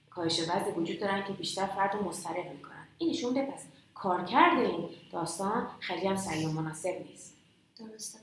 کاهش 0.10 0.40
وزن 0.40 0.74
وجود 0.78 1.00
دارن 1.00 1.24
که 1.24 1.34
بیشتر 1.34 1.66
فرد 1.66 1.96
رو 1.96 2.04
مضطرب 2.04 2.52
می‌کنن. 2.52 2.88
این 2.98 3.10
نشون 3.10 3.46
پس 3.46 3.62
کارکرد 4.04 4.60
این 4.60 4.90
داستان 5.12 5.68
خیلی 5.80 6.08
هم 6.08 6.18
سریع 6.18 6.48
مناسب 6.48 7.06
نیست. 7.10 7.34
درسته. 7.80 8.20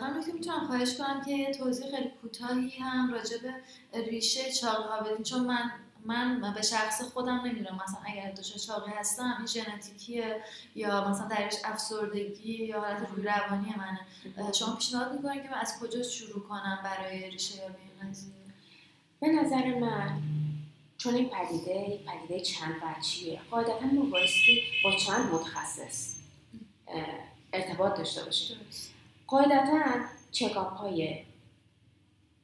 خانم 0.00 0.24
که 0.24 0.32
می‌تونم 0.32 0.66
خواهش 0.66 0.96
کنم 0.96 1.22
که 1.24 1.52
توضیح 1.58 1.90
خیلی 1.90 2.10
کوتاهی 2.22 2.78
هم 2.78 3.12
راجع 3.14 3.36
به 3.42 3.54
ریشه 4.00 4.52
چاقی 4.52 5.10
بدین. 5.10 5.24
چون 5.24 5.44
من 5.44 5.70
من 6.04 6.54
به 6.54 6.62
شخص 6.62 7.02
خودم 7.02 7.40
نمی‌دونم. 7.44 7.80
مثلا 7.84 8.00
اگر 8.06 8.30
دچار 8.30 8.58
چاقی 8.58 8.90
هستم 8.90 9.34
این 9.38 9.46
ژنتیکیه 9.46 10.42
یا 10.74 11.08
مثلا 11.08 11.28
درش 11.28 11.54
افسردگی 11.64 12.64
یا 12.64 12.80
حالت 12.80 13.10
روی 13.10 13.24
روانی 13.24 13.74
منه. 13.76 14.52
شما 14.52 14.76
پیشنهاد 14.76 15.12
می‌کنید 15.12 15.42
که 15.42 15.48
من 15.48 15.58
از 15.58 15.80
کجا 15.80 16.02
شروع 16.02 16.42
کنم 16.48 16.78
برای 16.84 17.30
ریشه 17.30 17.62
قضیه 18.02 18.32
به 19.20 19.28
نظر 19.28 19.74
من 19.74 20.22
چون 20.98 21.14
این 21.14 21.30
پدیده 21.30 21.90
یک 21.90 22.00
پدیده 22.06 22.40
چند 22.40 22.74
وجهیه. 22.82 23.40
قاعدتا 23.50 23.86
ما 23.86 24.04
بایستی 24.04 24.62
با 24.84 24.92
چند 24.92 25.32
متخصص 25.32 26.16
ارتباط 27.52 27.98
داشته 27.98 28.24
باشیم 28.24 28.56
قاعدتا 29.26 29.80
چکاپ 30.32 30.72
های 30.72 31.18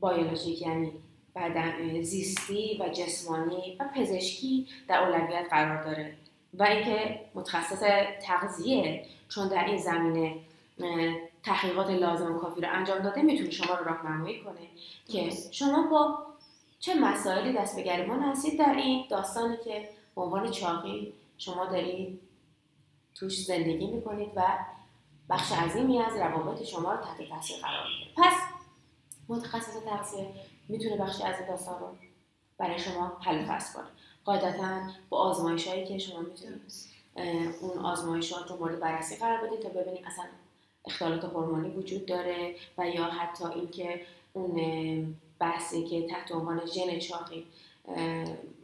بایولوژیک 0.00 0.62
یعنی 0.62 0.92
بدن 1.36 2.02
زیستی 2.02 2.78
و 2.80 2.88
جسمانی 2.88 3.76
و 3.80 3.88
پزشکی 3.94 4.66
در 4.88 4.98
اولویت 4.98 5.46
قرار 5.50 5.84
داره. 5.84 6.16
و 6.54 6.62
اینکه 6.62 7.20
متخصص 7.34 7.82
تغذیه 8.22 9.06
چون 9.28 9.48
در 9.48 9.64
این 9.64 9.78
زمینه 9.78 10.36
تحقیقات 11.42 11.90
لازم 11.90 12.34
و 12.34 12.38
کافی 12.38 12.60
رو 12.60 12.68
انجام 12.72 12.98
داده 12.98 13.22
می‌تونه 13.22 13.50
شما 13.50 13.74
رو 13.74 13.84
راهنمایی 13.84 14.40
کنه. 14.40 14.68
که 15.08 15.30
شما 15.50 15.86
با 15.90 16.26
چه 16.84 16.94
مسائلی 16.94 17.52
دست 17.52 17.76
به 17.76 17.82
گریبان 17.82 18.22
هستید 18.22 18.58
در 18.58 18.74
این 18.74 19.04
داستانی 19.10 19.56
که 19.64 19.88
به 20.14 20.22
عنوان 20.22 20.50
چاقی 20.50 21.12
شما 21.38 21.66
دارید 21.66 22.20
توش 23.14 23.44
زندگی 23.44 23.86
می‌کنید 23.86 24.28
و 24.36 24.58
بخش 25.30 25.52
عظیمی 25.52 25.98
از 25.98 26.16
روابط 26.16 26.62
شما 26.62 26.92
رو 26.92 27.04
تحت 27.04 27.28
تاثیر 27.28 27.56
قرار 27.56 27.86
میده. 27.86 28.10
پس 28.16 28.34
متخصص 29.28 29.76
تغذیه 29.84 30.26
می‌تونه 30.68 30.96
بخش 30.96 31.20
از 31.20 31.38
این 31.38 31.48
داستان 31.48 31.80
رو 31.80 31.86
برای 32.58 32.78
شما 32.78 33.12
حل 33.20 33.44
فصل 33.44 33.74
کنه. 33.74 33.88
قاعدتا 34.24 34.80
با 35.08 35.18
آزمایش 35.18 35.66
هایی 35.68 35.86
که 35.86 35.98
شما 35.98 36.20
می‌تونید 36.20 36.60
اون 37.60 37.78
آزمایشات 37.78 38.50
رو 38.50 38.56
مورد 38.56 38.80
بررسی 38.80 39.16
قرار 39.16 39.46
بدید 39.46 39.60
تا 39.60 39.68
ببینید 39.68 40.06
اصلا 40.06 40.24
اختلالات 40.86 41.24
هورمونی 41.24 41.68
وجود 41.68 42.06
داره 42.06 42.54
و 42.78 42.88
یا 42.88 43.04
حتی 43.04 43.44
اینکه 43.44 44.00
اون 44.32 45.16
بحثی 45.44 45.84
که 45.84 46.06
تحت 46.06 46.32
عنوان 46.32 46.66
ژن 46.66 46.98
چاقی 46.98 47.46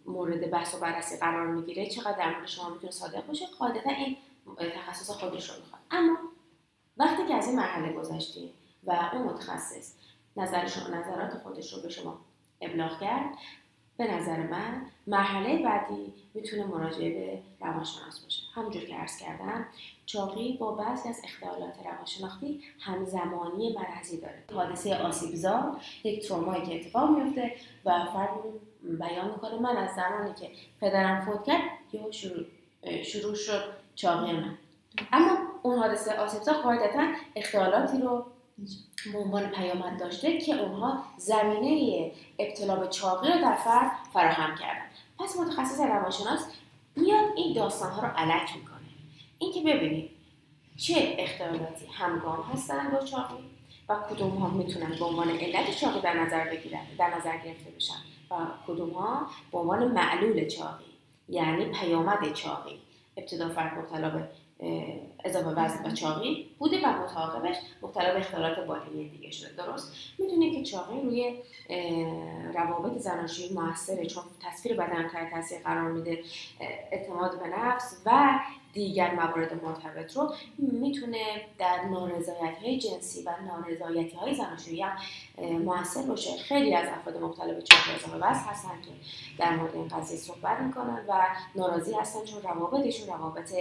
مورد 0.07 0.51
بحث 0.51 0.75
و 0.75 0.79
بررسی 0.79 1.17
قرار 1.17 1.47
می‌گیره 1.47 1.87
چقدر 1.87 2.19
در 2.19 2.35
مورد 2.35 2.47
شما 2.47 2.69
می‌تونه 2.69 2.93
صادق 2.93 3.27
باشه؟ 3.27 3.47
قاعدتا 3.59 3.91
این 3.91 4.17
تخصص 4.75 5.11
خودش 5.11 5.51
رو 5.51 5.57
می‌خواد. 5.57 5.81
اما 5.91 6.19
وقتی 6.97 7.27
که 7.27 7.35
از 7.35 7.47
این 7.47 7.57
مرحله 7.57 7.93
گذشتیم 7.93 8.51
و 8.85 9.11
اون 9.13 9.23
متخصص 9.23 9.93
نظر 10.37 10.67
شما 10.67 10.89
نظرات 10.89 11.39
خودش 11.43 11.73
رو 11.73 11.83
به 11.83 11.89
شما 11.89 12.21
ابلاغ 12.61 13.01
کرد 13.01 13.35
به 14.01 14.15
نظر 14.15 14.37
من 14.37 14.83
مرحله 15.07 15.63
بعدی 15.63 16.13
می‌تونه 16.35 16.65
مراجعه 16.65 17.11
به 17.11 17.39
روانشناس 17.67 18.21
باشه. 18.21 18.43
همونجور 18.55 18.85
که 18.85 18.95
عرض 18.95 19.19
کردم 19.19 19.67
چاقی 20.07 20.57
با 20.61 20.73
بعضی 20.73 21.09
از 21.09 21.21
اختلالات 21.25 21.75
روانشناختی 21.85 22.61
همزمانی 22.81 23.77
مرضی 23.79 24.21
داره. 24.21 24.43
حادثه 24.55 24.97
آسیبزا 24.97 25.77
یک 26.05 26.29
ترومایی 26.29 26.63
که 26.63 26.77
اتفاق 26.77 27.11
میفته 27.11 27.53
و 27.85 28.05
فرد 28.13 28.31
بیان 28.83 29.31
می‌کنه 29.31 29.59
من 29.59 29.77
از 29.77 29.95
زمانی 29.95 30.35
که 30.35 30.51
پدرم 30.81 31.21
فوت 31.21 31.45
کرد 31.45 31.61
یا 31.93 32.11
شروع, 32.11 32.45
شروع 33.03 33.35
شد 33.35 33.65
چاقی 33.95 34.33
من. 34.33 34.59
اما 35.13 35.39
اون 35.63 35.79
حادثه 35.79 36.17
آسیبزا 36.17 36.53
قاعدتا 36.53 37.07
اختلالاتی 37.37 37.99
رو 37.99 38.27
به 39.13 39.19
عنوان 39.19 39.47
پیامد 39.47 40.01
داشته 40.01 40.39
که 40.39 40.55
اونها 40.55 41.05
زمینه 41.17 42.13
ابتلا 42.39 42.77
به 42.77 42.89
چاقی 42.89 43.29
رو 43.29 43.41
در 43.41 43.57
فرد 43.57 43.91
فراهم 44.13 44.57
کردن. 44.57 44.87
پس 45.19 45.37
متخصص 45.37 45.81
روانشناس 45.81 46.45
میاد 46.97 47.25
این 47.37 47.55
داستان 47.55 47.93
ها 47.93 48.03
رو 48.03 48.09
علک 48.17 48.57
می‌کنه. 48.57 48.81
اینکه 49.39 49.61
ببینید 49.61 50.11
چه 50.77 51.17
اختلالاتی 51.19 51.87
همگام 51.93 52.43
هستن 52.43 52.91
با 52.91 52.99
چاقی 53.07 53.45
و 53.89 53.97
کدوم 54.11 54.31
ها 54.31 54.49
می‌تونن 54.49 54.97
به 54.99 55.05
عنوان 55.05 55.31
علت 55.31 55.71
چاقی 55.71 56.01
در 56.01 56.21
نظر 56.21 56.51
بگیرن 56.51 56.81
در 56.99 57.17
نظر 57.17 57.39
گرفته 57.39 57.71
بشن 57.71 57.95
و 58.31 58.35
کدوم 58.67 58.91
ها 58.91 59.27
به 59.53 59.59
عنوان 59.59 59.89
معلول 59.89 60.49
چاقی 60.49 60.85
یعنی 61.29 61.65
پیامد 61.65 62.33
چاقی 62.33 62.81
ابتدا 63.17 63.49
فرد 63.49 63.79
مبتلا 63.79 64.11
به 64.11 64.29
اضافه 65.25 65.49
وزن 65.49 65.91
و 65.91 65.95
چاقی 65.95 66.51
بوده 66.59 66.87
و 66.87 67.03
متعاقبش 67.03 67.57
مبتلا 67.83 68.13
به 68.13 68.19
اختلالات 68.19 68.67
بالینی 68.67 69.09
دیگه 69.09 69.31
شده. 69.31 69.65
درست؟ 69.65 69.93
می‌دونید 70.19 70.55
که 70.55 70.63
چاقی 70.63 71.01
روی 71.01 71.43
روابط 72.55 72.99
زناشویی 72.99 73.53
موثره 73.53 74.07
چون 74.07 74.23
تصویر 74.43 74.77
بدن 74.77 75.09
تحت 75.09 75.31
تاثیر 75.31 75.59
قرار 75.59 75.93
میده 75.93 76.23
اعتماد 76.93 77.41
به 77.41 77.49
نفس 77.49 78.03
و 78.07 78.41
دیگر 78.73 79.15
موارد 79.15 79.65
مرتبط 79.65 80.17
رو 80.17 80.35
می‌تونه 80.59 81.25
در 81.59 81.85
نارضایت 81.85 82.59
های 82.63 82.79
جنسی 82.79 83.23
و 83.23 83.31
نارضایتی 83.47 84.17
های 84.17 84.35
زناشویی 84.35 84.83
هم 84.83 84.97
موثر 85.39 86.03
باشه. 86.03 86.39
خیلی 86.39 86.75
از 86.75 86.89
افراد 86.89 87.23
مبتلا 87.23 87.55
به 87.55 87.63
اضافه 87.97 88.17
وزن 88.17 88.51
هستن 88.51 88.81
که 88.83 88.91
در 89.39 89.57
مورد 89.57 89.75
این 89.75 89.89
قضیه 89.89 90.19
صحبت 90.19 90.61
می‌کنن 90.61 91.05
و 91.09 91.27
ناراضی 91.55 91.95
هستن 91.95 92.25
چون 92.25 92.43
روابطشون 92.43 93.09
روابط 93.09 93.55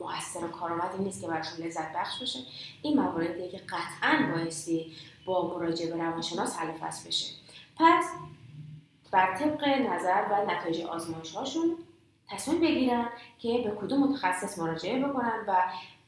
موثر 0.00 0.44
و 0.44 0.48
کارآمدی 0.48 1.04
نیست 1.04 1.20
که 1.20 1.26
براشون 1.26 1.66
لذت 1.66 1.92
بخش 1.92 2.20
باشه 2.20 2.38
این 2.82 3.00
مواردی 3.00 3.48
که 3.48 3.58
قطعا 3.58 4.32
بایستی 4.32 4.92
با 5.26 5.58
مراجعه 5.58 5.90
به 5.90 6.04
روانشناس 6.04 6.56
حل 6.56 6.72
فصل 6.72 7.08
بشه. 7.08 7.34
پس 7.78 8.04
بر 9.12 9.34
طبق 9.34 9.64
نظر 9.68 10.24
و 10.30 10.50
نتایج 10.50 10.80
آزمایش 10.80 11.32
هاشون 11.32 11.76
تصمیم 12.28 12.60
بگیرن 12.60 13.08
که 13.38 13.62
به 13.64 13.76
کدوم 13.80 14.08
متخصص 14.08 14.58
مراجعه 14.58 15.04
بکنن 15.04 15.44
و 15.48 15.62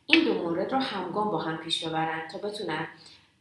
این 0.07 0.25
دو 0.25 0.35
مورد 0.35 0.73
رو 0.73 0.79
همگام 0.79 1.31
با 1.31 1.39
هم 1.39 1.57
پیش 1.57 1.85
ببرن 1.85 2.29
تا 2.29 2.39
بتونن 2.39 2.89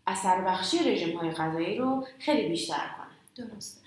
اثر 0.08 0.42
بخشی 0.42 0.92
رژیم 0.92 1.18
های 1.18 1.32
غذایی 1.32 1.78
رو 1.78 2.08
خیلی 2.20 2.50
بیشتر 2.50 2.96
کنه 2.98 3.46
درسته 3.48 3.82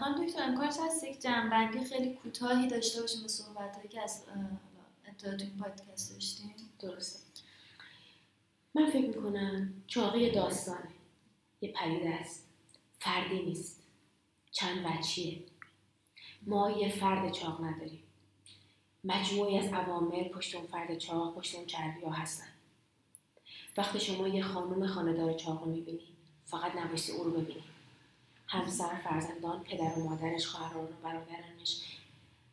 خانم 0.00 0.26
دکتر 0.26 0.42
امکانش 0.42 0.74
هست 0.86 1.04
یک 1.04 1.20
جنبندی 1.20 1.84
خیلی 1.84 2.14
کوتاهی 2.14 2.68
داشته 2.68 3.00
باشیم 3.00 3.22
به 3.22 3.28
صحبت 3.28 3.90
که 3.90 4.02
از 4.02 4.24
ابتدا 5.06 5.36
تو 5.36 5.44
این 5.44 5.58
پادکست 5.58 6.14
داشتیم؟ 6.14 6.54
درسته. 6.80 7.20
من 8.74 8.90
فکر 8.90 9.06
می‌کنم 9.06 9.72
چاقی 9.86 10.30
داستانه. 10.30 10.88
یه 11.60 11.72
پدیده 11.72 12.14
است. 12.14 12.48
فردی 12.98 13.42
نیست. 13.42 13.82
چند 14.50 14.86
وچیه 14.86 15.38
ما 16.46 16.70
یه 16.70 16.88
فرد 16.88 17.32
چاق 17.32 17.64
نداریم. 17.64 17.99
مجموعی 19.04 19.58
از 19.58 19.72
عوامل 19.72 20.28
پشت 20.28 20.54
اون 20.54 20.66
فرد 20.66 20.98
چاق 20.98 21.34
پشت 21.34 21.54
اون 21.54 21.66
چربی 21.66 22.00
ها 22.04 22.10
هستن. 22.10 22.48
وقتی 23.76 24.00
شما 24.00 24.28
یه 24.28 24.42
خانم 24.42 24.86
خاندار 24.86 25.32
چاق 25.32 25.64
رو 25.64 25.70
می‌بینی 25.70 26.06
فقط 26.46 26.76
نبایستی 26.76 27.12
او 27.12 27.24
رو 27.24 27.30
ببینی. 27.30 27.62
همسر 28.46 28.94
فرزندان 29.04 29.62
پدر 29.62 29.98
و 29.98 30.08
مادرش 30.08 30.46
خواهران 30.46 30.84
و 30.84 30.88
برادرانش 31.02 31.82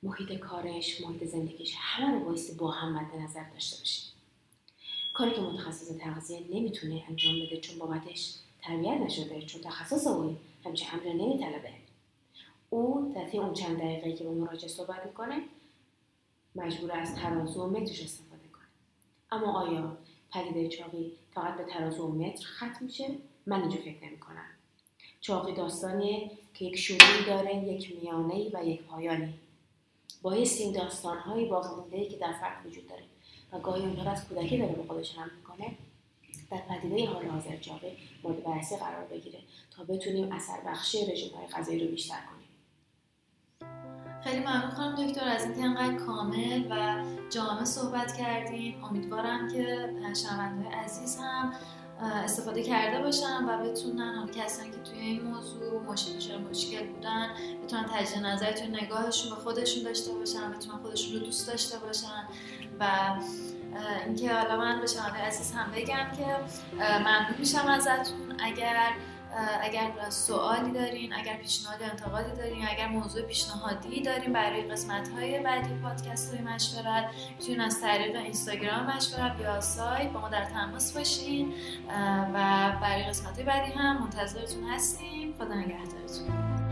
محیط 0.03 0.31
کارش 0.31 1.01
محیط 1.01 1.23
زندگیش 1.23 1.73
همه 1.77 2.13
رو 2.13 2.25
بایستی 2.25 2.53
با 2.53 2.71
هم 2.71 2.97
مد 2.97 3.15
نظر 3.15 3.43
داشته 3.49 3.77
باشی. 3.77 4.01
کاری 5.13 5.31
که 5.31 5.41
متخصص 5.41 5.97
تغذیه 5.97 6.39
نمی‌تونه 6.49 7.03
انجام 7.09 7.33
بده 7.45 7.57
چون 7.57 7.77
بابتش 7.77 8.33
تربیت 8.61 8.97
نشده 9.01 9.41
چون 9.41 9.61
تخصص 9.61 10.07
او 10.07 10.37
همچه 10.65 10.93
امر 10.93 11.13
نمیطلبه. 11.13 11.73
او 12.69 13.13
در 13.15 13.39
اون 13.39 13.53
چند 13.53 13.77
دقیقه 13.77 14.13
که 14.13 14.23
با 14.23 14.31
مراجع 14.31 14.67
صحبت 14.67 15.05
می‌کنه 15.05 15.41
مجبور 16.57 16.91
از 16.91 17.15
ترازو 17.15 17.63
و 17.63 17.67
مترش 17.67 18.01
استفاده 18.01 18.47
کنه. 18.53 18.67
اما 19.31 19.61
آیا 19.61 19.97
پدیده 20.33 20.69
چاقی 20.69 21.11
فقط 21.33 21.57
به 21.57 21.63
ترازو 21.63 22.03
و 22.03 22.11
متر 22.11 22.45
ختم 22.45 22.85
میشه؟ 22.85 23.07
من 23.45 23.61
اینجا 23.61 23.77
فکر 23.77 24.05
نمی 24.05 24.19
کنم 24.19 24.45
چاقی 25.21 25.53
داستانیه 25.53 26.31
که 26.53 26.65
یک 26.65 26.77
شروعی 26.77 27.25
داره 27.27 27.55
یک 27.55 27.95
میانه 28.01 28.49
و 28.53 28.65
یک 28.65 28.81
پایانی 28.81 29.33
بایست 30.21 30.61
این 30.61 30.73
داستان 30.73 31.17
های 31.17 31.45
باقی 31.45 32.07
که 32.07 32.17
در 32.17 32.33
فرد 32.33 32.65
وجود 32.65 32.87
داره 32.87 33.03
و 33.51 33.59
گاهی 33.59 33.81
اونها 33.81 34.11
از 34.11 34.27
کودکی 34.27 34.57
داره 34.57 34.73
به 34.73 34.83
خودش 34.83 35.15
هم 35.15 35.29
می‌کنه. 35.37 35.77
در 36.51 36.57
پدیده 36.57 37.05
حال 37.05 37.25
حاضر 37.25 37.57
چاقی 37.57 37.87
مورد 38.23 38.43
بررسی 38.43 38.75
قرار 38.75 39.05
بگیره 39.05 39.39
تا 39.71 39.83
بتونیم 39.83 40.31
اثر 40.31 40.61
بخشی 40.65 41.05
رژیم 41.11 41.33
های 41.33 41.47
غذایی 41.47 41.79
رو 41.79 41.91
بیشتر 41.91 42.15
کنیم. 42.15 42.36
خیلی 44.27 44.39
ممنون 44.39 44.71
خانم 44.71 44.95
دکتر 44.95 45.27
از 45.27 45.43
اینکه 45.43 45.63
انقدر 45.63 45.95
کامل 45.95 46.63
و 46.71 47.03
جامع 47.29 47.63
صحبت 47.63 48.17
کردیم 48.17 48.83
امیدوارم 48.83 49.47
که 49.47 49.89
شنونده 50.23 50.69
عزیز 50.69 51.19
هم 51.21 51.53
استفاده 52.01 52.63
کرده 52.63 53.03
باشن 53.03 53.45
و 53.49 53.69
بتونن 53.69 54.15
حالا 54.15 54.31
کسانی 54.31 54.71
که 54.71 54.77
توی 54.77 54.99
این 54.99 55.21
موضوع 55.21 55.83
مشکل 55.83 56.37
مشکل 56.37 56.87
بودن 56.87 57.27
بتونن 57.63 57.85
تجدید 57.85 58.25
نظر 58.25 58.51
توی 58.51 58.67
نگاهشون 58.67 59.29
به 59.29 59.35
خودشون 59.35 59.83
داشته 59.83 60.13
باشن 60.13 60.51
بتونن 60.51 60.77
خودشون 60.77 61.13
رو 61.13 61.19
دوست 61.19 61.47
داشته 61.47 61.77
باشن. 61.79 62.27
و 62.79 62.85
اینکه 64.05 64.33
حالا 64.33 64.57
من 64.57 64.81
به 64.81 64.87
شما 64.87 65.03
عزیز 65.03 65.51
هم 65.51 65.71
بگم 65.71 66.11
که 66.17 66.35
ممنون 66.79 67.35
میشم 67.39 67.67
ازتون. 67.67 68.35
اگر 68.39 68.75
اگر 69.61 69.91
سوالی 70.09 70.71
دارین 70.71 71.13
اگر 71.13 71.37
پیشنهاد 71.37 71.83
انتقادی 71.83 72.37
دارین 72.37 72.67
اگر 72.67 72.87
موضوع 72.87 73.21
پیشنهادی 73.21 74.01
دارین 74.01 74.33
برای 74.33 74.61
قسمت 74.61 75.09
های 75.09 75.39
بعدی 75.39 75.69
پادکست 75.83 76.33
های 76.33 76.43
مشورت 76.43 77.09
می‌تونین 77.39 77.61
از 77.61 77.81
طریق 77.81 78.15
اینستاگرام 78.15 78.85
مشورت 78.85 79.39
یا 79.41 79.61
سایت 79.61 80.11
با 80.11 80.21
ما 80.21 80.29
در 80.29 80.45
تماس 80.45 80.97
باشین. 80.97 81.53
و 82.33 82.71
برای 82.81 83.03
قسمت 83.03 83.35
های 83.35 83.43
بعدی 83.43 83.71
هم 83.71 83.97
منتظرتون 84.01 84.63
هستیم. 84.63 85.33
خدا 85.39 85.55
نگهدارتون. 85.55 86.66